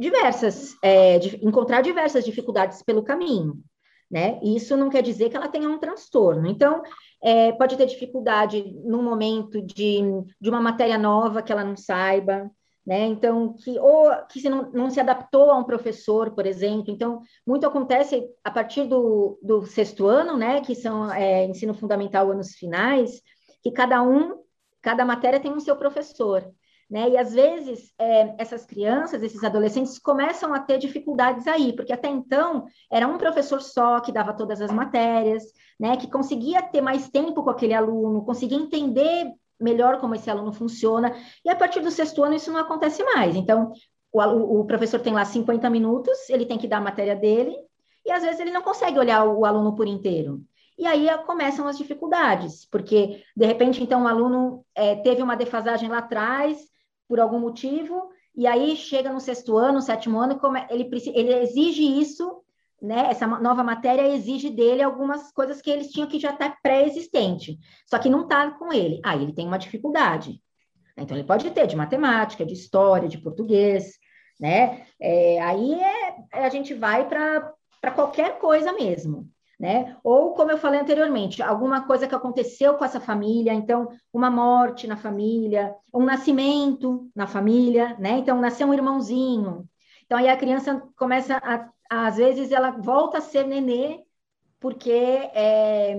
diversas, 0.00 0.74
é, 0.82 1.18
de, 1.18 1.44
encontrar 1.44 1.82
diversas 1.82 2.24
dificuldades 2.24 2.82
pelo 2.82 3.02
caminho, 3.02 3.62
né? 4.10 4.40
Isso 4.42 4.76
não 4.76 4.88
quer 4.88 5.02
dizer 5.02 5.28
que 5.28 5.36
ela 5.36 5.46
tenha 5.46 5.68
um 5.68 5.78
transtorno. 5.78 6.48
Então, 6.48 6.82
é, 7.22 7.52
pode 7.52 7.76
ter 7.76 7.86
dificuldade 7.86 8.74
no 8.82 9.02
momento 9.02 9.60
de, 9.62 10.00
de 10.40 10.48
uma 10.48 10.60
matéria 10.60 10.96
nova 10.96 11.42
que 11.42 11.52
ela 11.52 11.62
não 11.62 11.76
saiba, 11.76 12.50
né? 12.84 13.04
Então, 13.06 13.54
que 13.54 13.78
ou 13.78 14.10
que 14.26 14.40
se 14.40 14.48
não, 14.48 14.72
não 14.72 14.90
se 14.90 14.98
adaptou 14.98 15.50
a 15.50 15.58
um 15.58 15.64
professor, 15.64 16.30
por 16.30 16.46
exemplo. 16.46 16.90
Então, 16.92 17.20
muito 17.46 17.66
acontece 17.66 18.26
a 18.42 18.50
partir 18.50 18.84
do, 18.84 19.38
do 19.42 19.66
sexto 19.66 20.06
ano, 20.06 20.36
né? 20.36 20.62
Que 20.62 20.74
são 20.74 21.12
é, 21.12 21.44
ensino 21.44 21.74
fundamental, 21.74 22.30
anos 22.30 22.54
finais, 22.54 23.20
que 23.62 23.70
cada 23.70 24.02
um, 24.02 24.42
cada 24.80 25.04
matéria 25.04 25.38
tem 25.38 25.52
um 25.52 25.60
seu 25.60 25.76
professor. 25.76 26.50
Né? 26.90 27.10
E 27.10 27.16
às 27.16 27.32
vezes 27.32 27.92
é, 27.96 28.34
essas 28.36 28.66
crianças, 28.66 29.22
esses 29.22 29.44
adolescentes 29.44 29.96
começam 29.96 30.52
a 30.52 30.58
ter 30.58 30.76
dificuldades 30.76 31.46
aí, 31.46 31.72
porque 31.72 31.92
até 31.92 32.08
então 32.08 32.66
era 32.90 33.06
um 33.06 33.16
professor 33.16 33.62
só 33.62 34.00
que 34.00 34.10
dava 34.10 34.34
todas 34.34 34.60
as 34.60 34.72
matérias, 34.72 35.44
né? 35.78 35.96
Que 35.96 36.10
conseguia 36.10 36.60
ter 36.62 36.80
mais 36.80 37.08
tempo 37.08 37.44
com 37.44 37.50
aquele 37.50 37.74
aluno, 37.74 38.24
conseguia 38.24 38.58
entender 38.58 39.32
melhor 39.60 40.00
como 40.00 40.16
esse 40.16 40.28
aluno 40.28 40.52
funciona, 40.52 41.14
e 41.44 41.50
a 41.50 41.54
partir 41.54 41.80
do 41.80 41.90
sexto 41.90 42.24
ano 42.24 42.34
isso 42.34 42.50
não 42.50 42.58
acontece 42.58 43.04
mais. 43.04 43.36
Então, 43.36 43.72
o, 44.12 44.60
o 44.60 44.64
professor 44.64 44.98
tem 44.98 45.12
lá 45.12 45.24
50 45.24 45.70
minutos, 45.70 46.28
ele 46.28 46.46
tem 46.46 46.58
que 46.58 46.66
dar 46.66 46.78
a 46.78 46.80
matéria 46.80 47.14
dele, 47.14 47.54
e 48.04 48.10
às 48.10 48.22
vezes 48.22 48.40
ele 48.40 48.50
não 48.50 48.62
consegue 48.62 48.98
olhar 48.98 49.24
o, 49.24 49.40
o 49.40 49.44
aluno 49.44 49.76
por 49.76 49.86
inteiro. 49.86 50.42
E 50.76 50.86
aí 50.86 51.06
começam 51.26 51.68
as 51.68 51.76
dificuldades, 51.76 52.64
porque 52.64 53.22
de 53.36 53.46
repente, 53.46 53.82
então, 53.82 54.04
o 54.04 54.08
aluno 54.08 54.64
é, 54.74 54.96
teve 54.96 55.22
uma 55.22 55.36
defasagem 55.36 55.90
lá 55.90 55.98
atrás, 55.98 56.69
por 57.10 57.18
algum 57.18 57.40
motivo, 57.40 58.08
e 58.36 58.46
aí 58.46 58.76
chega 58.76 59.12
no 59.12 59.18
sexto 59.18 59.58
ano, 59.58 59.82
sétimo 59.82 60.20
ano, 60.20 60.40
ele, 60.70 60.88
ele 61.12 61.34
exige 61.34 61.82
isso 61.82 62.44
né, 62.80 63.08
essa 63.10 63.26
nova 63.26 63.62
matéria 63.62 64.14
exige 64.14 64.48
dele 64.48 64.82
algumas 64.82 65.30
coisas 65.32 65.60
que 65.60 65.70
eles 65.70 65.90
tinham 65.90 66.08
que 66.08 66.18
já 66.18 66.30
estar 66.30 66.50
tá 66.50 66.58
pré-existente, 66.62 67.58
só 67.84 67.98
que 67.98 68.08
não 68.08 68.22
está 68.22 68.50
com 68.52 68.72
ele. 68.72 69.00
Aí 69.04 69.22
ele 69.22 69.34
tem 69.34 69.46
uma 69.46 69.58
dificuldade. 69.58 70.40
Então, 70.96 71.16
ele 71.16 71.26
pode 71.26 71.50
ter 71.50 71.66
de 71.66 71.76
matemática, 71.76 72.46
de 72.46 72.54
história, 72.54 73.08
de 73.08 73.18
português, 73.18 73.98
né? 74.38 74.86
É, 75.00 75.40
aí 75.42 75.74
é, 75.74 76.44
a 76.44 76.48
gente 76.48 76.72
vai 76.72 77.06
para 77.06 77.90
qualquer 77.94 78.38
coisa 78.38 78.72
mesmo, 78.72 79.28
né? 79.60 79.96
Ou, 80.02 80.32
como 80.32 80.50
eu 80.50 80.58
falei 80.58 80.80
anteriormente, 80.80 81.42
alguma 81.42 81.82
coisa 81.82 82.08
que 82.08 82.14
aconteceu 82.14 82.74
com 82.74 82.84
essa 82.84 82.98
família, 82.98 83.52
então, 83.52 83.90
uma 84.12 84.30
morte 84.30 84.86
na 84.86 84.96
família, 84.96 85.74
um 85.92 86.02
nascimento 86.02 87.08
na 87.14 87.26
família, 87.26 87.94
né? 87.98 88.18
Então, 88.18 88.40
nasceu 88.40 88.66
um 88.66 88.74
irmãozinho. 88.74 89.68
Então, 90.06 90.18
aí 90.18 90.28
a 90.28 90.36
criança 90.36 90.82
começa 90.96 91.36
a 91.36 91.68
às 91.90 92.18
vezes 92.18 92.52
ela 92.52 92.70
volta 92.70 93.18
a 93.18 93.20
ser 93.20 93.44
nenê 93.48 94.04
porque 94.60 94.92
é, 94.92 95.98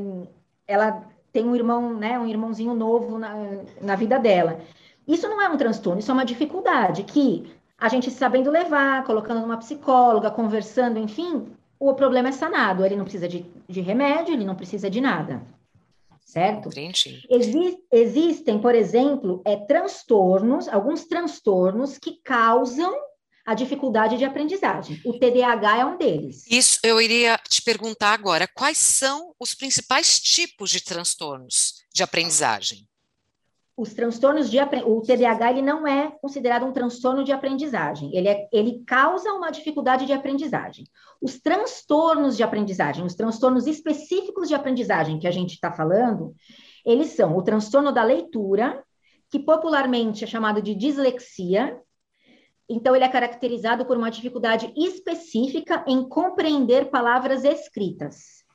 ela 0.65 1.06
tem 1.34 1.46
um 1.46 1.56
irmão, 1.56 1.94
né, 1.94 2.18
um 2.18 2.25
irmãozinho 2.25 2.74
novo 2.74 3.20
na, 3.20 3.34
na 3.82 3.96
vida 3.96 4.18
dela. 4.18 4.60
Isso 5.06 5.27
não 5.27 5.41
é 5.41 5.50
um 5.50 5.58
transtorno, 5.58 6.00
isso 6.00 6.12
é 6.12 6.13
uma 6.13 6.24
dificuldade 6.24 7.03
que 7.03 7.51
a 7.77 7.89
gente 7.89 8.10
sabendo 8.10 8.50
levar, 8.50 9.03
colocando 9.03 9.41
numa 9.41 9.58
psicóloga, 9.58 10.32
conversando, 10.32 10.98
enfim, 10.98 11.51
o 11.89 11.95
problema 11.95 12.29
é 12.29 12.31
sanado. 12.31 12.85
Ele 12.85 12.95
não 12.95 13.03
precisa 13.03 13.27
de, 13.27 13.45
de 13.67 13.81
remédio, 13.81 14.33
ele 14.33 14.45
não 14.45 14.55
precisa 14.55 14.89
de 14.89 15.01
nada. 15.01 15.41
Certo? 16.23 16.69
Exi 17.29 17.77
existem, 17.91 18.59
por 18.59 18.75
exemplo, 18.75 19.41
é, 19.43 19.55
transtornos, 19.57 20.67
alguns 20.69 21.05
transtornos 21.05 21.97
que 21.97 22.21
causam 22.23 22.93
a 23.43 23.55
dificuldade 23.55 24.17
de 24.17 24.23
aprendizagem. 24.23 25.01
O 25.03 25.13
TDAH 25.13 25.79
é 25.79 25.85
um 25.85 25.97
deles. 25.97 26.45
Isso 26.50 26.79
eu 26.83 27.01
iria 27.01 27.38
te 27.50 27.61
perguntar 27.61 28.13
agora. 28.13 28.47
Quais 28.47 28.77
são 28.77 29.33
os 29.39 29.55
principais 29.55 30.19
tipos 30.19 30.69
de 30.69 30.81
transtornos 30.81 31.73
de 31.93 32.03
aprendizagem? 32.03 32.88
Os 33.81 33.95
transtornos 33.95 34.47
de 34.47 34.59
o 34.85 35.01
TDAH 35.01 35.50
ele 35.50 35.63
não 35.63 35.88
é 35.88 36.11
considerado 36.21 36.67
um 36.67 36.71
transtorno 36.71 37.23
de 37.23 37.31
aprendizagem. 37.31 38.15
Ele, 38.15 38.27
é, 38.27 38.47
ele 38.53 38.83
causa 38.85 39.33
uma 39.33 39.50
dificuldade 39.50 40.05
de 40.05 40.13
aprendizagem. 40.13 40.85
Os 41.19 41.39
transtornos 41.39 42.38
de 42.38 42.43
aprendizagem, 42.43 43.03
os 43.03 43.15
transtornos 43.15 43.65
específicos 43.65 44.47
de 44.47 44.53
aprendizagem 44.53 45.17
que 45.17 45.25
a 45.25 45.31
gente 45.31 45.53
está 45.55 45.71
falando, 45.71 46.35
eles 46.85 47.07
são 47.15 47.35
o 47.35 47.41
transtorno 47.41 47.91
da 47.91 48.03
leitura, 48.03 48.83
que 49.31 49.39
popularmente 49.39 50.23
é 50.23 50.27
chamado 50.27 50.61
de 50.61 50.75
dislexia, 50.75 51.75
então, 52.69 52.95
ele 52.95 53.03
é 53.03 53.09
caracterizado 53.09 53.83
por 53.83 53.97
uma 53.97 54.11
dificuldade 54.11 54.71
específica 54.77 55.83
em 55.88 56.07
compreender 56.07 56.91
palavras 56.91 57.43
escritas, 57.43 58.45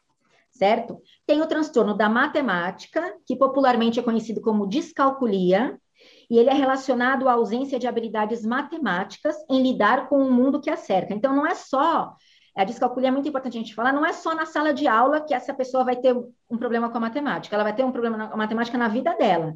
certo? 0.52 1.02
Tem 1.26 1.42
o 1.42 1.46
transtorno 1.46 1.96
da 1.96 2.08
matemática, 2.08 3.16
que 3.26 3.36
popularmente 3.36 3.98
é 3.98 4.02
conhecido 4.02 4.40
como 4.40 4.66
descalculia, 4.66 5.78
e 6.30 6.38
ele 6.38 6.50
é 6.50 6.54
relacionado 6.54 7.28
à 7.28 7.32
ausência 7.32 7.78
de 7.78 7.86
habilidades 7.86 8.44
matemáticas 8.44 9.36
em 9.50 9.62
lidar 9.62 10.08
com 10.08 10.18
o 10.18 10.30
mundo 10.30 10.60
que 10.60 10.70
a 10.70 10.76
cerca. 10.76 11.14
Então, 11.14 11.34
não 11.34 11.46
é 11.46 11.54
só. 11.54 12.14
A 12.56 12.64
descalculia 12.64 13.08
é 13.08 13.12
muito 13.12 13.28
importante 13.28 13.58
a 13.58 13.60
gente 13.60 13.74
falar, 13.74 13.92
não 13.92 14.06
é 14.06 14.12
só 14.12 14.34
na 14.34 14.46
sala 14.46 14.72
de 14.72 14.88
aula 14.88 15.20
que 15.20 15.34
essa 15.34 15.52
pessoa 15.52 15.84
vai 15.84 15.96
ter 15.96 16.16
um 16.50 16.56
problema 16.56 16.88
com 16.88 16.96
a 16.96 17.00
matemática, 17.00 17.54
ela 17.54 17.64
vai 17.64 17.74
ter 17.74 17.84
um 17.84 17.92
problema 17.92 18.28
com 18.28 18.34
a 18.34 18.36
matemática 18.36 18.78
na 18.78 18.88
vida 18.88 19.14
dela. 19.14 19.54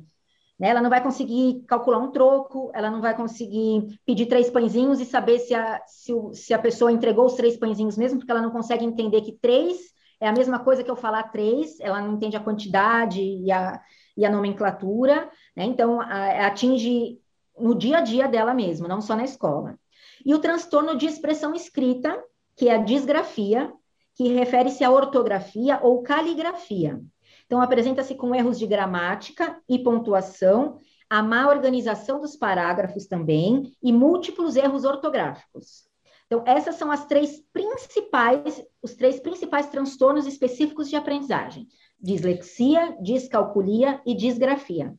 Né? 0.59 0.69
Ela 0.69 0.83
não 0.83 0.91
vai 0.91 1.03
conseguir 1.03 1.65
calcular 1.67 1.97
um 1.97 2.11
troco, 2.11 2.71
ela 2.75 2.91
não 2.91 3.01
vai 3.01 3.17
conseguir 3.17 3.99
pedir 4.05 4.27
três 4.27 4.51
pãezinhos 4.51 5.01
e 5.01 5.07
saber 5.07 5.39
se 5.39 5.55
a, 5.55 5.81
se, 5.87 6.13
o, 6.13 6.35
se 6.35 6.53
a 6.53 6.59
pessoa 6.59 6.93
entregou 6.93 7.25
os 7.25 7.35
três 7.35 7.57
pãezinhos 7.57 7.97
mesmo, 7.97 8.19
porque 8.19 8.31
ela 8.31 8.43
não 8.43 8.51
consegue 8.51 8.85
entender 8.85 9.23
que 9.23 9.33
três 9.33 9.79
é 10.21 10.29
a 10.29 10.33
mesma 10.33 10.59
coisa 10.59 10.85
que 10.85 10.91
eu 10.91 10.97
falar 10.97 11.25
três, 11.25 11.81
ela 11.81 12.01
não 12.01 12.15
entende 12.15 12.37
a 12.37 12.45
quantidade 12.45 13.21
e 13.21 13.51
a, 13.51 13.81
e 14.17 14.25
a 14.25 14.31
nomenclatura, 14.31 15.31
né? 15.57 15.65
Então, 15.65 16.01
a, 16.01 16.47
atinge 16.47 17.19
no 17.59 17.75
dia 17.75 17.99
a 17.99 18.01
dia 18.03 18.29
dela 18.29 18.55
mesma, 18.55 18.87
não 18.87 19.01
só 19.01 19.17
na 19.17 19.25
escola. 19.25 19.79
E 20.25 20.35
o 20.35 20.39
transtorno 20.39 20.97
de 20.97 21.07
expressão 21.07 21.55
escrita, 21.55 22.23
que 22.55 22.69
é 22.69 22.75
a 22.75 22.83
disgrafia, 22.83 23.73
que 24.15 24.29
refere-se 24.29 24.85
à 24.85 24.91
ortografia 24.91 25.81
ou 25.83 26.03
caligrafia. 26.03 27.01
Então, 27.47 27.61
apresenta-se 27.61 28.15
com 28.15 28.35
erros 28.35 28.59
de 28.59 28.67
gramática 28.67 29.59
e 29.69 29.79
pontuação, 29.79 30.77
a 31.09 31.23
má 31.23 31.49
organização 31.49 32.21
dos 32.21 32.37
parágrafos 32.37 33.07
também 33.07 33.73
e 33.83 33.93
múltiplos 33.93 34.55
erros 34.55 34.85
ortográficos. 34.85 35.90
Então, 36.33 36.45
essas 36.47 36.77
são 36.77 36.93
as 36.93 37.07
três 37.07 37.43
principais, 37.53 38.63
os 38.81 38.95
três 38.95 39.19
principais 39.19 39.67
transtornos 39.67 40.29
específicos 40.29 40.89
de 40.89 40.95
aprendizagem: 40.95 41.67
dislexia, 41.99 42.97
descalculia 43.03 44.01
e 44.07 44.15
disgrafia. 44.15 44.95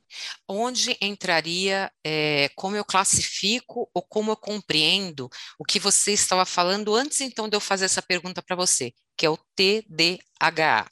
Onde 0.45 0.97
entraria 1.01 1.89
é, 2.05 2.49
como 2.53 2.75
eu 2.75 2.83
classifico 2.83 3.89
ou 3.93 4.01
como 4.01 4.31
eu 4.31 4.35
compreendo 4.35 5.29
o 5.57 5.63
que 5.63 5.79
você 5.79 6.11
estava 6.11 6.43
falando 6.43 6.93
antes, 6.93 7.21
então, 7.21 7.47
de 7.47 7.55
eu 7.55 7.61
fazer 7.61 7.85
essa 7.85 8.01
pergunta 8.01 8.41
para 8.41 8.57
você, 8.57 8.91
que 9.15 9.25
é 9.25 9.29
o 9.29 9.37
TDAH? 9.55 10.89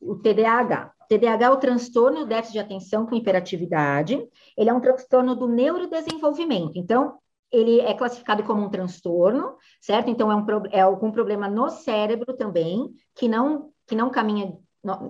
O 0.00 0.14
TDAH. 0.14 0.92
TDAH 1.08 1.44
é 1.44 1.50
o 1.50 1.56
transtorno 1.56 2.20
do 2.20 2.26
déficit 2.26 2.52
de 2.52 2.58
atenção 2.60 3.04
com 3.04 3.16
hiperatividade. 3.16 4.24
Ele 4.56 4.70
é 4.70 4.72
um 4.72 4.80
transtorno 4.80 5.34
do 5.34 5.48
neurodesenvolvimento. 5.48 6.78
Então, 6.78 7.18
ele 7.50 7.80
é 7.80 7.94
classificado 7.94 8.42
como 8.42 8.62
um 8.62 8.70
transtorno, 8.70 9.56
certo? 9.80 10.10
Então, 10.10 10.30
é, 10.30 10.36
um, 10.36 10.46
é 10.70 10.80
algum 10.80 11.10
problema 11.10 11.48
no 11.48 11.70
cérebro 11.70 12.34
também, 12.34 12.92
que 13.14 13.28
não, 13.28 13.70
que 13.86 13.94
não 13.94 14.10
caminha 14.10 14.56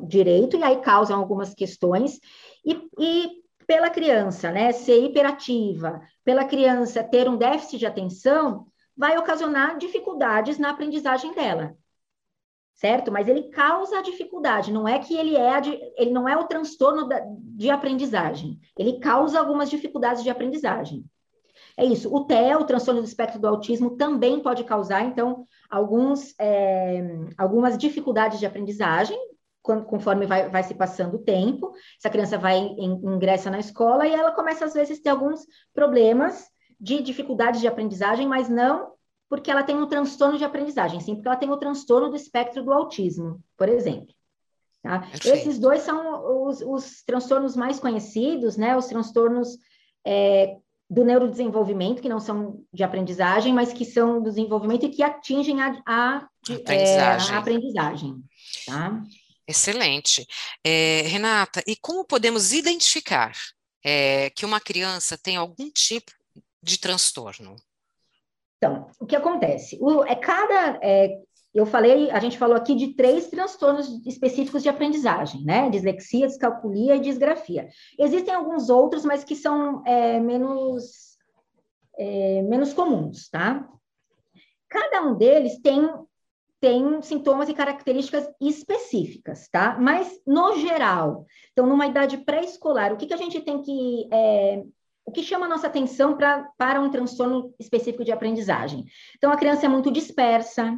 direito, 0.07 0.57
e 0.57 0.63
aí 0.63 0.81
causam 0.81 1.19
algumas 1.19 1.55
questões. 1.55 2.19
E, 2.65 2.89
e 2.99 3.43
pela 3.67 3.91
criança, 3.91 4.51
né, 4.51 4.73
ser 4.73 5.03
hiperativa, 5.05 6.01
pela 6.25 6.45
criança 6.45 7.03
ter 7.03 7.29
um 7.29 7.37
déficit 7.37 7.79
de 7.79 7.87
atenção, 7.87 8.67
vai 8.97 9.19
ocasionar 9.19 9.77
dificuldades 9.77 10.59
na 10.59 10.71
aprendizagem 10.71 11.35
dela. 11.35 11.77
Certo? 12.75 13.11
Mas 13.11 13.27
ele 13.27 13.45
causa 13.45 13.99
a 13.99 14.03
dificuldade, 14.03 14.71
não 14.71 14.87
é 14.87 14.99
que 14.99 15.17
ele 15.17 15.35
é 15.35 15.51
ele 15.97 16.11
não 16.11 16.29
é 16.29 16.37
o 16.37 16.45
transtorno 16.45 17.09
da, 17.09 17.23
de 17.27 17.71
aprendizagem, 17.71 18.61
ele 18.79 18.99
causa 19.01 19.39
algumas 19.39 19.71
dificuldades 19.71 20.23
de 20.23 20.29
aprendizagem. 20.29 21.03
É 21.77 21.85
isso. 21.85 22.15
O 22.15 22.25
TEA, 22.25 22.59
o 22.59 22.65
transtorno 22.65 23.03
do 23.03 23.07
espectro 23.07 23.39
do 23.39 23.47
autismo, 23.47 23.97
também 23.97 24.41
pode 24.41 24.65
causar, 24.65 25.05
então, 25.05 25.47
alguns, 25.69 26.35
é, 26.39 27.03
algumas 27.37 27.77
dificuldades 27.77 28.39
de 28.39 28.47
aprendizagem, 28.47 29.19
conforme 29.63 30.27
vai, 30.27 30.49
vai 30.49 30.63
se 30.63 30.75
passando 30.75 31.17
o 31.17 31.23
tempo. 31.23 31.73
Essa 31.99 32.09
criança 32.09 32.39
vai, 32.39 32.59
ingressa 32.59 33.51
na 33.51 33.59
escola 33.59 34.07
e 34.07 34.15
ela 34.15 34.33
começa, 34.33 34.65
às 34.65 34.75
vezes, 34.75 35.01
a 35.01 35.03
ter 35.03 35.11
alguns 35.11 35.41
problemas 35.75 36.47
de 36.81 37.03
dificuldades 37.03 37.61
de 37.61 37.69
aprendizagem, 37.69 38.27
mas 38.27 38.49
não 38.49 38.97
porque 39.29 39.51
ela 39.51 39.63
tem 39.63 39.77
um 39.77 39.89
transtorno 39.89 40.39
de 40.39 40.45
aprendizagem, 40.45 41.01
sim 41.01 41.15
porque 41.15 41.29
ela 41.29 41.37
tem 41.37 41.51
o 41.51 41.57
transtorno 41.57 42.11
do 42.11 42.17
espectro 42.17 42.63
do 42.63 42.73
autismo, 42.73 43.43
por 43.57 43.69
exemplo. 43.69 44.15
Tá? 44.83 45.05
Esses 45.13 45.59
dois 45.59 45.83
são 45.83 46.47
os, 46.47 46.61
os, 46.61 47.03
transtornos 47.03 47.57
mais 47.57 47.81
conhecidos, 47.81 48.57
né? 48.57 48.77
Os 48.77 48.87
transtornos 48.87 49.59
é, 50.07 50.57
do 50.89 51.05
neurodesenvolvimento, 51.05 52.01
que 52.01 52.09
não 52.09 52.21
são 52.21 52.63
de 52.73 52.85
aprendizagem, 52.85 53.53
mas 53.53 53.73
que 53.73 53.85
são 53.85 54.23
do 54.23 54.31
desenvolvimento 54.31 54.87
e 54.87 54.91
que 54.91 55.03
atingem 55.03 55.61
a, 55.61 55.83
a, 55.85 56.29
aprendizagem. 56.49 57.31
É, 57.31 57.35
a 57.35 57.39
aprendizagem 57.39 58.23
tá? 58.67 59.03
Excelente. 59.49 60.27
É, 60.65 61.03
Renata, 61.03 61.63
e 61.67 61.77
como 61.77 62.05
podemos 62.05 62.53
identificar 62.53 63.33
é, 63.85 64.31
que 64.31 64.45
uma 64.45 64.61
criança 64.61 65.17
tem 65.17 65.37
algum 65.37 65.71
tipo 65.71 66.13
de 66.63 66.79
transtorno? 66.79 67.57
Então, 68.57 68.91
o 68.99 69.07
que 69.07 69.15
acontece? 69.15 69.79
O, 69.81 70.05
é 70.05 70.17
cada 70.17 70.79
é, 70.83 71.19
eu 71.57 71.65
falei, 71.65 72.11
a 72.11 72.21
gente 72.21 72.37
falou 72.37 72.57
aqui 72.57 72.75
de 72.75 72.95
três 72.95 73.29
transtornos 73.29 73.89
específicos 74.07 74.63
de 74.63 74.69
aprendizagem, 74.69 75.43
né? 75.45 75.71
Dislexia, 75.71 76.27
descalculia 76.27 76.97
e 76.97 77.01
disgrafia. 77.01 77.69
Existem 77.99 78.35
alguns 78.35 78.69
outros, 78.69 79.05
mas 79.05 79.25
que 79.25 79.35
são 79.35 79.83
é, 79.87 80.21
menos, 80.21 81.17
é, 81.99 82.43
menos 82.43 82.75
comuns, 82.75 83.31
tá? 83.31 83.67
Cada 84.69 85.03
um 85.03 85.17
deles 85.17 85.59
tem, 85.63 85.89
tem 86.61 87.01
sintomas 87.01 87.49
e 87.49 87.55
características 87.55 88.29
específicas, 88.41 89.49
tá? 89.49 89.79
Mas, 89.81 90.21
no 90.27 90.59
geral, 90.59 91.25
então, 91.53 91.67
numa 91.67 91.87
idade 91.87 92.19
pré-escolar, 92.19 92.93
o 92.93 92.97
que, 92.97 93.07
que 93.07 93.15
a 93.15 93.19
gente 93.19 93.41
tem 93.41 93.63
que 93.63 94.09
é, 94.13 94.63
o 95.07 95.13
que 95.13 95.23
chama 95.23 95.49
nossa 95.49 95.69
atenção 95.69 96.17
pra, 96.17 96.51
para 96.59 96.81
um 96.81 96.91
transtorno 96.91 97.55
específico 97.59 98.05
de 98.05 98.11
aprendizagem? 98.11 98.85
Então, 99.17 99.31
a 99.31 99.37
criança 99.37 99.65
é 99.65 99.69
muito 99.69 99.91
dispersa, 99.91 100.77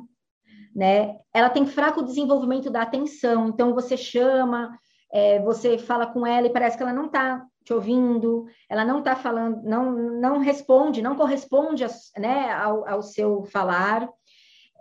né? 0.78 1.18
Ela 1.34 1.50
tem 1.50 1.66
fraco 1.66 2.04
desenvolvimento 2.04 2.70
da 2.70 2.82
atenção, 2.82 3.48
então 3.48 3.74
você 3.74 3.96
chama, 3.96 4.78
é, 5.12 5.40
você 5.40 5.76
fala 5.76 6.06
com 6.06 6.24
ela 6.24 6.46
e 6.46 6.52
parece 6.52 6.76
que 6.76 6.82
ela 6.84 6.92
não 6.92 7.06
está 7.06 7.44
te 7.64 7.74
ouvindo, 7.74 8.46
ela 8.70 8.84
não 8.84 9.00
está 9.00 9.16
falando, 9.16 9.60
não, 9.64 9.90
não 9.90 10.38
responde, 10.38 11.02
não 11.02 11.16
corresponde 11.16 11.82
a, 11.84 11.88
né, 12.16 12.52
ao, 12.52 12.88
ao, 12.88 13.02
seu 13.02 13.42
falar. 13.46 14.08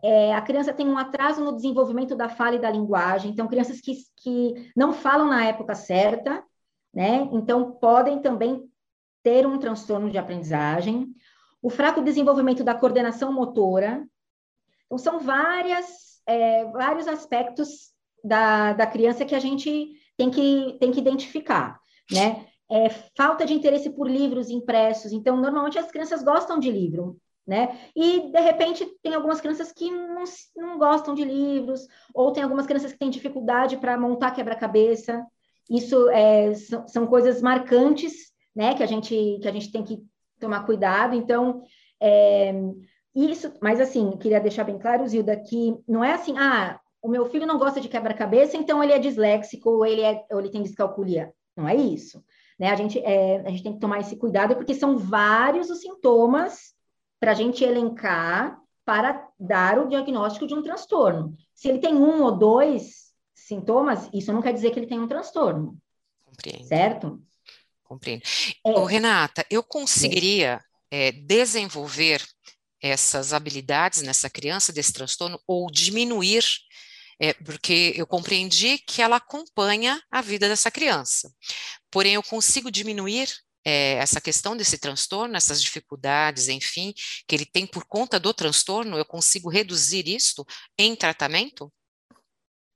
É, 0.04 0.36
a 0.36 0.42
criança 0.42 0.72
tem 0.72 0.88
um 0.88 1.00
atraso 1.00 1.44
no 1.44 1.56
desenvolvimento 1.56 2.16
da 2.16 2.30
fala 2.30 2.58
e 2.58 2.62
da 2.62 2.70
linguagem, 2.70 3.32
então 3.32 3.48
crianças 3.48 3.82
que, 3.82 3.94
que 4.18 4.72
não 4.76 4.94
falam 4.94 5.28
na 5.28 5.46
época 5.46 5.74
certa, 5.74 6.44
né? 6.94 7.28
Então 7.32 7.72
podem 7.72 8.20
também 8.20 8.64
ter 9.24 9.48
um 9.48 9.58
transtorno 9.58 10.12
de 10.12 10.20
aprendizagem. 10.20 11.08
O 11.60 11.72
fraco 11.72 12.04
desenvolvimento 12.04 12.64
da 12.64 12.76
coordenação 12.76 13.34
motora, 13.34 14.06
então, 14.88 14.98
são 14.98 15.20
várias, 15.20 15.86
é, 16.26 16.66
vários 16.66 17.08
aspectos 17.08 17.92
da, 18.24 18.74
da 18.74 18.88
criança 18.88 19.26
que 19.26 19.36
a 19.36 19.40
gente 19.40 19.92
tem 20.18 20.32
que, 20.32 20.78
tem 20.80 20.92
que 20.92 21.00
identificar, 21.00 21.80
né? 22.12 22.46
É, 22.70 22.90
falta 23.16 23.46
de 23.46 23.54
interesse 23.54 23.90
por 23.90 24.10
livros 24.10 24.50
impressos. 24.50 25.14
Então, 25.14 25.38
normalmente 25.38 25.80
as 25.80 25.90
crianças 25.90 26.24
gostam 26.24 26.60
de 26.60 26.70
livro, 26.70 27.18
né? 27.46 27.78
E, 27.96 28.32
de 28.32 28.40
repente, 28.42 28.86
tem 29.02 29.14
algumas 29.14 29.40
crianças 29.40 29.72
que 29.72 29.90
não, 29.90 30.24
não 30.56 30.78
gostam 30.78 31.14
de 31.14 31.24
livros, 31.24 31.88
ou 32.14 32.32
tem 32.32 32.44
algumas 32.44 32.66
crianças 32.66 32.92
que 32.92 33.00
têm 33.00 33.10
dificuldade 33.10 33.78
para 33.78 33.98
montar 33.98 34.32
quebra-cabeça. 34.32 35.26
Isso 35.70 36.10
é, 36.10 36.54
são, 36.56 36.88
são, 36.88 37.08
coisas 37.08 37.42
marcantes, 37.42 38.32
né? 38.56 38.74
Que 38.74 38.84
a 38.84 38.88
gente, 38.88 39.40
que 39.42 39.48
a 39.48 39.52
gente 39.52 39.72
tem 39.72 39.84
que 39.84 40.02
tomar 40.40 40.66
cuidado. 40.66 41.16
Então, 41.16 41.62
é, 42.02 42.54
isso, 43.18 43.52
mas 43.62 43.80
assim, 43.80 44.12
queria 44.18 44.40
deixar 44.40 44.64
bem 44.64 44.78
claro, 44.78 45.08
Zilda, 45.08 45.36
que 45.36 45.76
não 45.88 46.04
é 46.04 46.14
assim, 46.14 46.38
ah, 46.38 46.80
o 47.02 47.08
meu 47.08 47.26
filho 47.26 47.48
não 47.48 47.58
gosta 47.58 47.82
de 47.82 47.90
quebra-cabeça, 47.90 48.58
então 48.58 48.84
ele 48.84 48.94
é 48.94 49.00
disléxico 49.00 49.70
ou 49.70 49.86
ele, 49.86 50.02
é, 50.02 50.26
ou 50.32 50.40
ele 50.40 50.50
tem 50.50 50.62
descalculia. 50.62 51.34
Não 51.56 51.68
é 51.68 51.76
isso. 51.76 52.24
Né? 52.60 52.70
A, 52.70 52.76
gente, 52.76 53.00
é, 53.00 53.42
a 53.46 53.50
gente 53.50 53.64
tem 53.64 53.74
que 53.74 53.80
tomar 53.80 54.00
esse 54.00 54.16
cuidado, 54.18 54.56
porque 54.56 54.74
são 54.74 54.98
vários 54.98 55.70
os 55.70 55.82
sintomas 55.82 56.74
para 57.20 57.32
a 57.32 57.34
gente 57.34 57.64
elencar 57.64 58.60
para 58.86 59.28
dar 59.40 59.80
o 59.80 59.88
diagnóstico 59.88 60.48
de 60.48 60.54
um 60.54 60.62
transtorno. 60.62 61.36
Se 61.54 61.68
ele 61.68 61.80
tem 61.80 61.96
um 61.96 62.22
ou 62.24 62.32
dois 62.32 63.14
sintomas, 63.34 64.10
isso 64.14 64.32
não 64.32 64.42
quer 64.42 64.54
dizer 64.54 64.72
que 64.72 64.80
ele 64.80 64.88
tem 64.88 65.00
um 65.00 65.08
transtorno. 65.08 65.78
Compreendo. 66.24 66.66
Certo? 66.66 67.22
Compreendo. 67.84 68.24
É, 68.66 68.72
Ô, 68.72 68.86
Renata, 68.86 69.46
eu 69.50 69.64
conseguiria 69.64 70.62
é, 70.92 71.12
desenvolver 71.12 72.22
essas 72.82 73.34
habilidades 73.34 74.02
nessa 74.02 74.30
criança 74.30 74.72
desse 74.72 74.94
transtorno 74.94 75.40
ou 75.48 75.72
diminuir, 75.72 76.44
é, 77.20 77.34
porque 77.34 77.94
eu 77.96 78.06
compreendi 78.06 78.78
que 78.78 79.02
ela 79.02 79.16
acompanha 79.16 80.02
a 80.12 80.22
vida 80.22 80.48
dessa 80.48 80.70
criança. 80.70 81.34
Porém, 81.90 82.14
eu 82.14 82.24
consigo 82.24 82.70
diminuir 82.70 83.30
é, 83.66 83.96
essa 83.96 84.22
questão 84.22 84.56
desse 84.56 84.80
transtorno, 84.80 85.36
essas 85.36 85.62
dificuldades, 85.62 86.48
enfim, 86.48 86.94
que 87.28 87.36
ele 87.36 87.46
tem 87.46 87.68
por 87.68 87.86
conta 87.86 88.20
do 88.20 88.34
transtorno, 88.34 88.98
eu 88.98 89.06
consigo 89.06 89.50
reduzir 89.50 90.08
isto 90.08 90.46
em 90.78 90.96
tratamento? 90.96 91.72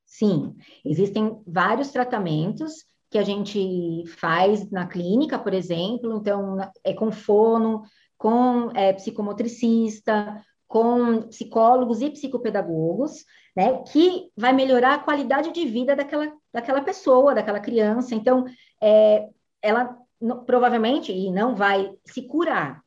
Sim, 0.06 0.54
existem 0.84 1.42
vários 1.48 1.90
tratamentos 1.92 2.84
que 3.10 3.18
a 3.18 3.24
gente 3.24 4.04
faz 4.18 4.70
na 4.70 4.86
clínica, 4.86 5.40
por 5.40 5.54
exemplo, 5.54 6.18
então 6.18 6.58
é 6.84 6.94
com 6.94 7.12
fono, 7.12 7.84
com 8.22 8.70
é, 8.76 8.94
psicomotricista, 8.94 10.46
com 10.68 11.24
psicólogos 11.24 12.04
e 12.04 12.12
psicopedagogos, 12.12 13.26
né, 13.56 13.82
que 13.92 14.30
vai 14.38 14.54
melhorar 14.54 14.94
a 14.94 15.00
qualidade 15.00 15.52
de 15.52 15.66
vida 15.66 15.96
daquela, 15.96 16.32
daquela 16.54 16.82
pessoa, 16.82 17.34
daquela 17.34 17.60
criança. 17.60 18.14
Então, 18.14 18.46
é, 18.80 19.28
ela 19.60 19.98
provavelmente, 20.46 21.12
e 21.12 21.32
não 21.32 21.56
vai 21.56 21.92
se 22.06 22.22
curar, 22.22 22.84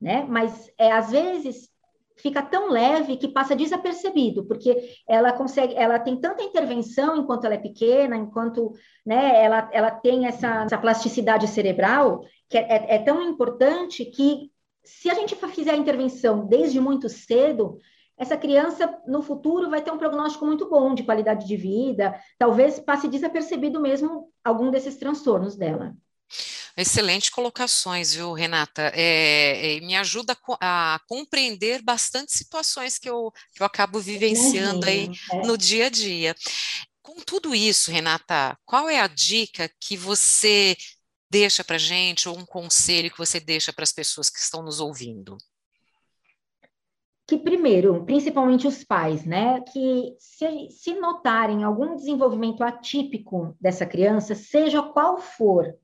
né? 0.00 0.24
Mas 0.26 0.72
é, 0.78 0.90
às 0.90 1.10
vezes 1.10 1.68
fica 2.16 2.40
tão 2.40 2.70
leve 2.70 3.18
que 3.18 3.28
passa 3.28 3.54
desapercebido, 3.54 4.46
porque 4.46 4.94
ela 5.06 5.34
consegue, 5.34 5.74
ela 5.74 5.98
tem 5.98 6.18
tanta 6.18 6.42
intervenção 6.42 7.18
enquanto 7.18 7.44
ela 7.44 7.56
é 7.56 7.58
pequena, 7.58 8.16
enquanto 8.16 8.72
né, 9.04 9.44
ela, 9.44 9.68
ela 9.70 9.90
tem 9.90 10.26
essa, 10.26 10.62
essa 10.62 10.78
plasticidade 10.78 11.46
cerebral, 11.46 12.22
que 12.48 12.56
é, 12.56 12.62
é, 12.62 12.94
é 12.94 12.98
tão 13.00 13.20
importante 13.20 14.02
que 14.06 14.50
se 14.88 15.10
a 15.10 15.14
gente 15.14 15.36
fizer 15.36 15.72
a 15.72 15.76
intervenção 15.76 16.46
desde 16.46 16.80
muito 16.80 17.10
cedo, 17.10 17.78
essa 18.16 18.38
criança 18.38 18.98
no 19.06 19.22
futuro 19.22 19.68
vai 19.68 19.82
ter 19.82 19.92
um 19.92 19.98
prognóstico 19.98 20.46
muito 20.46 20.68
bom 20.68 20.94
de 20.94 21.02
qualidade 21.02 21.46
de 21.46 21.56
vida, 21.56 22.18
talvez 22.38 22.80
passe 22.80 23.06
desapercebido 23.06 23.78
mesmo 23.80 24.32
algum 24.42 24.70
desses 24.70 24.96
transtornos 24.96 25.56
dela. 25.56 25.94
Excelente 26.74 27.30
colocações, 27.30 28.14
viu, 28.14 28.32
Renata? 28.32 28.90
É, 28.94 29.76
é, 29.76 29.80
me 29.80 29.94
ajuda 29.94 30.36
a, 30.60 30.94
a, 30.94 30.98
compreender 31.06 31.82
bastante 31.82 32.32
situações 32.32 32.98
que 32.98 33.10
eu, 33.10 33.30
que 33.52 33.62
eu 33.62 33.66
acabo 33.66 34.00
vivenciando 34.00 34.86
aí 34.86 35.10
é. 35.32 35.46
no 35.46 35.58
dia 35.58 35.86
a 35.86 35.90
dia. 35.90 36.34
Com 37.02 37.16
tudo 37.16 37.54
isso, 37.54 37.90
Renata, 37.90 38.56
qual 38.64 38.88
é 38.88 39.00
a 39.00 39.06
dica 39.06 39.70
que 39.80 39.96
você 39.96 40.76
deixa 41.30 41.62
para 41.64 41.78
gente, 41.78 42.28
ou 42.28 42.38
um 42.38 42.46
conselho 42.46 43.10
que 43.10 43.18
você 43.18 43.38
deixa 43.40 43.72
para 43.72 43.84
as 43.84 43.92
pessoas 43.92 44.30
que 44.30 44.38
estão 44.38 44.62
nos 44.62 44.80
ouvindo? 44.80 45.36
que 47.28 47.36
primeiro, 47.36 48.06
principalmente 48.06 48.66
os 48.66 48.82
pais, 48.82 49.26
né, 49.26 49.60
que 49.60 50.16
se, 50.18 50.70
se 50.70 50.94
notarem 50.94 51.62
algum 51.62 51.94
desenvolvimento 51.94 52.64
atípico 52.64 53.54
dessa 53.60 53.84
criança, 53.84 54.34
seja 54.34 54.82
qual 54.82 55.18
for, 55.18 55.76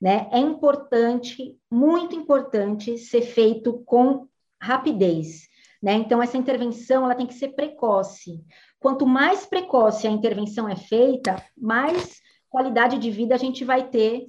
né? 0.00 0.26
É 0.32 0.38
importante, 0.38 1.54
muito 1.70 2.16
importante, 2.16 2.96
ser 2.96 3.20
feito 3.20 3.82
com 3.84 4.26
rapidez, 4.58 5.46
né? 5.82 5.92
Então, 5.92 6.22
essa 6.22 6.38
intervenção, 6.38 7.04
ela 7.04 7.14
tem 7.14 7.26
que 7.26 7.34
ser 7.34 7.48
precoce. 7.48 8.42
Quanto 8.80 9.04
mais 9.06 9.44
precoce 9.44 10.06
a 10.06 10.10
intervenção 10.10 10.66
é 10.66 10.76
feita, 10.76 11.44
mais 11.54 12.22
qualidade 12.48 12.98
de 12.98 13.10
vida 13.10 13.34
a 13.34 13.38
gente 13.38 13.66
vai 13.66 13.86
ter, 13.90 14.28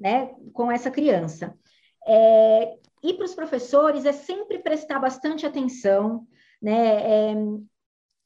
né, 0.00 0.34
com 0.52 0.72
essa 0.72 0.90
criança. 0.90 1.54
É, 2.06 2.78
e 3.02 3.14
para 3.14 3.26
os 3.26 3.34
professores 3.34 4.06
é 4.06 4.12
sempre 4.12 4.58
prestar 4.58 4.98
bastante 4.98 5.44
atenção, 5.46 6.26
né? 6.60 7.32
É, 7.32 7.34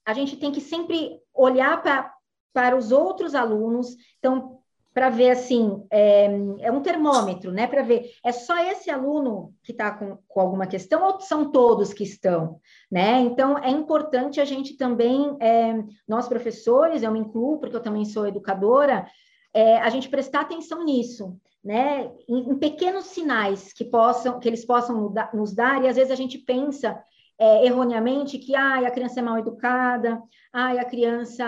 a 0.06 0.12
gente 0.12 0.36
tem 0.36 0.52
que 0.52 0.60
sempre 0.60 1.20
olhar 1.34 1.82
para 1.82 2.14
para 2.54 2.76
os 2.76 2.92
outros 2.92 3.34
alunos. 3.34 3.96
Então, 4.20 4.60
para 4.94 5.10
ver 5.10 5.30
assim, 5.30 5.84
é, 5.90 6.26
é, 6.60 6.70
um 6.70 6.80
termômetro, 6.80 7.50
né? 7.50 7.66
Para 7.66 7.82
ver, 7.82 8.12
é 8.24 8.30
só 8.30 8.56
esse 8.70 8.88
aluno 8.88 9.52
que 9.64 9.72
está 9.72 9.90
com, 9.90 10.16
com, 10.28 10.40
alguma 10.40 10.68
questão 10.68 11.02
ou 11.04 11.20
são 11.20 11.50
todos 11.50 11.92
que 11.92 12.04
estão, 12.04 12.60
né? 12.88 13.18
Então 13.18 13.58
é 13.58 13.70
importante 13.70 14.40
a 14.40 14.44
gente 14.44 14.76
também, 14.76 15.36
é, 15.40 15.82
nós 16.06 16.28
professores, 16.28 17.02
eu 17.02 17.10
me 17.10 17.18
incluo, 17.18 17.58
porque 17.58 17.74
eu 17.74 17.82
também 17.82 18.04
sou 18.04 18.24
educadora, 18.24 19.04
é, 19.52 19.78
a 19.78 19.90
gente 19.90 20.08
prestar 20.08 20.42
atenção 20.42 20.84
nisso, 20.84 21.36
né? 21.64 22.10
Em, 22.28 22.50
em, 22.50 22.58
pequenos 22.58 23.06
sinais 23.06 23.72
que 23.72 23.84
possam, 23.84 24.38
que 24.38 24.46
eles 24.46 24.64
possam 24.64 25.14
nos 25.32 25.54
dar, 25.54 25.82
e 25.82 25.88
às 25.88 25.96
vezes 25.96 26.12
a 26.12 26.16
gente 26.16 26.36
pensa 26.38 27.02
é, 27.38 27.66
erroneamente 27.66 28.38
que 28.38 28.54
ah, 28.54 28.86
a 28.86 28.90
criança 28.90 29.20
é 29.20 29.22
mal 29.22 29.38
educada, 29.38 30.22
ah, 30.52 30.72
a 30.72 30.84
criança 30.84 31.44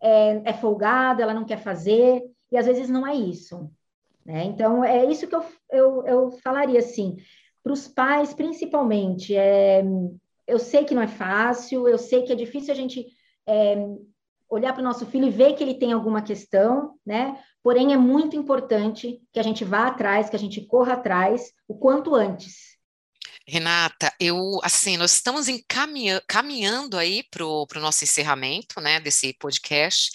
é, 0.00 0.42
é 0.44 0.52
folgada, 0.52 1.22
ela 1.22 1.34
não 1.34 1.44
quer 1.44 1.58
fazer 1.58 2.22
e 2.52 2.56
às 2.56 2.66
vezes 2.66 2.88
não 2.88 3.06
é 3.06 3.14
isso. 3.14 3.70
Né? 4.24 4.44
Então, 4.44 4.84
é 4.84 5.06
isso 5.06 5.26
que 5.26 5.34
eu, 5.34 5.44
eu, 5.70 6.06
eu 6.06 6.30
falaria 6.42 6.78
assim, 6.78 7.16
para 7.62 7.72
os 7.72 7.88
pais, 7.88 8.34
principalmente. 8.34 9.34
É, 9.34 9.82
eu 10.46 10.58
sei 10.58 10.84
que 10.84 10.94
não 10.94 11.02
é 11.02 11.08
fácil, 11.08 11.88
eu 11.88 11.98
sei 11.98 12.22
que 12.22 12.32
é 12.32 12.36
difícil 12.36 12.72
a 12.72 12.76
gente 12.76 13.06
é, 13.46 13.76
olhar 14.48 14.72
para 14.72 14.80
o 14.80 14.84
nosso 14.84 15.06
filho 15.06 15.26
e 15.26 15.30
ver 15.30 15.54
que 15.54 15.62
ele 15.62 15.74
tem 15.74 15.92
alguma 15.92 16.22
questão, 16.22 16.94
né? 17.04 17.38
Porém, 17.62 17.92
é 17.92 17.96
muito 17.96 18.36
importante 18.36 19.20
que 19.32 19.40
a 19.40 19.42
gente 19.42 19.64
vá 19.64 19.88
atrás, 19.88 20.30
que 20.30 20.36
a 20.36 20.38
gente 20.38 20.60
corra 20.66 20.94
atrás 20.94 21.52
o 21.66 21.76
quanto 21.76 22.14
antes. 22.14 22.78
Renata, 23.46 24.12
eu 24.20 24.60
assim, 24.62 24.98
nós 24.98 25.14
estamos 25.14 25.46
caminhando 26.26 26.98
aí 26.98 27.22
para 27.30 27.44
o 27.46 27.66
nosso 27.76 28.04
encerramento 28.04 28.78
né, 28.78 29.00
desse 29.00 29.32
podcast, 29.32 30.10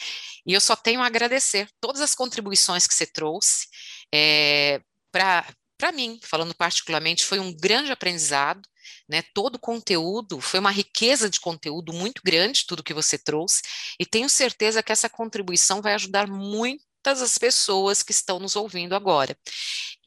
e 0.45 0.53
eu 0.53 0.61
só 0.61 0.75
tenho 0.75 1.01
a 1.01 1.07
agradecer 1.07 1.67
todas 1.81 1.99
as 2.01 2.13
contribuições 2.13 2.85
que 2.85 2.93
você 2.93 3.07
trouxe. 3.07 3.67
É, 4.13 4.79
para 5.11 5.91
mim, 5.91 6.19
falando 6.21 6.53
particularmente, 6.53 7.25
foi 7.25 7.39
um 7.39 7.51
grande 7.51 7.91
aprendizado, 7.91 8.61
né? 9.09 9.23
Todo 9.33 9.55
o 9.55 9.59
conteúdo 9.59 10.39
foi 10.39 10.59
uma 10.59 10.71
riqueza 10.71 11.29
de 11.29 11.39
conteúdo 11.39 11.91
muito 11.91 12.21
grande, 12.23 12.65
tudo 12.67 12.83
que 12.83 12.93
você 12.93 13.17
trouxe, 13.17 13.63
e 13.99 14.05
tenho 14.05 14.29
certeza 14.29 14.83
que 14.83 14.91
essa 14.91 15.09
contribuição 15.09 15.81
vai 15.81 15.95
ajudar 15.95 16.27
muito 16.27 16.83
todas 17.03 17.21
as 17.21 17.37
pessoas 17.37 18.01
que 18.01 18.11
estão 18.11 18.39
nos 18.39 18.55
ouvindo 18.55 18.95
agora. 18.95 19.37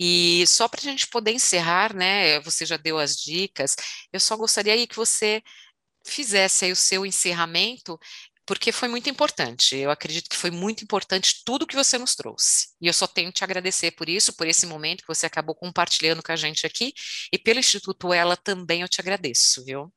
E 0.00 0.44
só 0.46 0.66
para 0.68 0.80
a 0.80 0.82
gente 0.82 1.06
poder 1.08 1.32
encerrar, 1.32 1.94
né? 1.94 2.40
Você 2.40 2.66
já 2.66 2.76
deu 2.76 2.98
as 2.98 3.16
dicas, 3.16 3.76
eu 4.12 4.18
só 4.18 4.36
gostaria 4.36 4.72
aí 4.72 4.86
que 4.86 4.96
você 4.96 5.42
fizesse 6.06 6.64
aí 6.64 6.72
o 6.72 6.76
seu 6.76 7.04
encerramento, 7.04 7.98
porque 8.46 8.70
foi 8.70 8.88
muito 8.88 9.10
importante. 9.10 9.76
Eu 9.76 9.90
acredito 9.90 10.28
que 10.30 10.36
foi 10.36 10.50
muito 10.50 10.84
importante 10.84 11.42
tudo 11.44 11.66
que 11.66 11.74
você 11.74 11.98
nos 11.98 12.14
trouxe. 12.14 12.68
E 12.80 12.86
eu 12.86 12.92
só 12.92 13.06
tenho 13.06 13.32
te 13.32 13.42
agradecer 13.42 13.90
por 13.90 14.08
isso, 14.08 14.36
por 14.36 14.46
esse 14.46 14.66
momento 14.66 15.00
que 15.02 15.08
você 15.08 15.26
acabou 15.26 15.54
compartilhando 15.54 16.22
com 16.22 16.32
a 16.32 16.36
gente 16.36 16.66
aqui, 16.66 16.92
e 17.32 17.38
pelo 17.38 17.58
Instituto 17.58 18.12
Ela 18.12 18.36
também 18.36 18.82
eu 18.82 18.88
te 18.88 19.00
agradeço, 19.00 19.64
viu? 19.64 19.92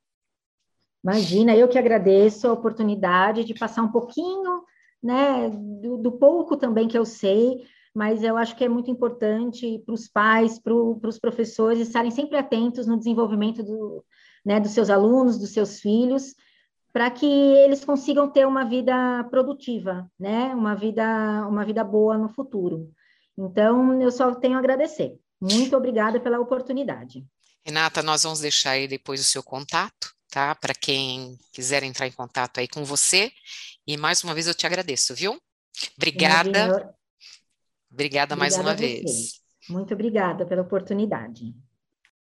Imagina, 1.04 1.56
eu 1.56 1.70
que 1.70 1.78
agradeço 1.78 2.48
a 2.48 2.54
oportunidade 2.54 3.46
de 3.46 3.54
passar 3.54 3.84
um 3.84 3.92
pouquinho 3.92 4.64
né, 5.02 5.50
do, 5.50 5.98
do, 5.98 6.12
pouco 6.12 6.58
também 6.58 6.88
que 6.88 6.98
eu 6.98 7.06
sei, 7.06 7.66
mas 7.94 8.24
eu 8.24 8.38
acho 8.38 8.56
que 8.56 8.64
é 8.64 8.70
muito 8.70 8.92
importante 8.92 9.82
para 9.86 9.94
os 9.94 10.08
pais, 10.08 10.60
para 10.60 10.74
os 10.74 11.20
professores 11.20 11.80
estarem 11.80 12.12
sempre 12.12 12.38
atentos 12.38 12.86
no 12.86 12.98
desenvolvimento 12.98 13.64
do, 13.64 14.04
né, 14.46 14.60
dos 14.60 14.72
seus 14.72 14.90
alunos, 14.90 15.38
dos 15.38 15.52
seus 15.52 15.80
filhos, 15.80 16.36
para 16.92 17.10
que 17.10 17.26
eles 17.26 17.86
consigam 17.86 18.30
ter 18.30 18.48
uma 18.48 18.64
vida 18.64 19.24
produtiva, 19.30 20.10
né, 20.20 20.54
uma 20.56 20.76
vida, 20.76 21.48
uma 21.48 21.64
vida 21.64 21.84
boa 21.84 22.18
no 22.18 22.30
futuro. 22.30 22.92
Então, 23.38 24.02
eu 24.02 24.12
só 24.12 24.34
tenho 24.36 24.56
a 24.56 24.60
agradecer. 24.60 25.18
Muito 25.40 25.76
obrigada 25.78 26.20
pela 26.20 26.40
oportunidade. 26.40 27.26
Renata, 27.66 28.04
nós 28.04 28.24
vamos 28.24 28.40
deixar 28.40 28.72
aí 28.72 28.88
depois 28.88 29.22
o 29.22 29.24
seu 29.24 29.42
contato, 29.42 30.14
tá? 30.30 30.54
Para 30.56 30.74
quem 30.74 31.38
quiser 31.52 31.84
entrar 31.84 32.08
em 32.08 32.12
contato 32.12 32.60
aí 32.60 32.68
com 32.68 32.84
você. 32.84 33.32
E 33.88 33.98
mais 33.98 34.24
uma 34.24 34.34
vez 34.34 34.48
eu 34.48 34.54
te 34.54 34.66
agradeço, 34.66 35.16
viu? 35.16 35.40
Obrigada. 35.98 36.96
Obrigada, 37.92 38.36
obrigada 38.36 38.36
mais 38.36 38.58
uma 38.58 38.74
vez. 38.76 39.42
Muito 39.68 39.94
obrigada 39.94 40.46
pela 40.46 40.62
oportunidade. 40.62 41.54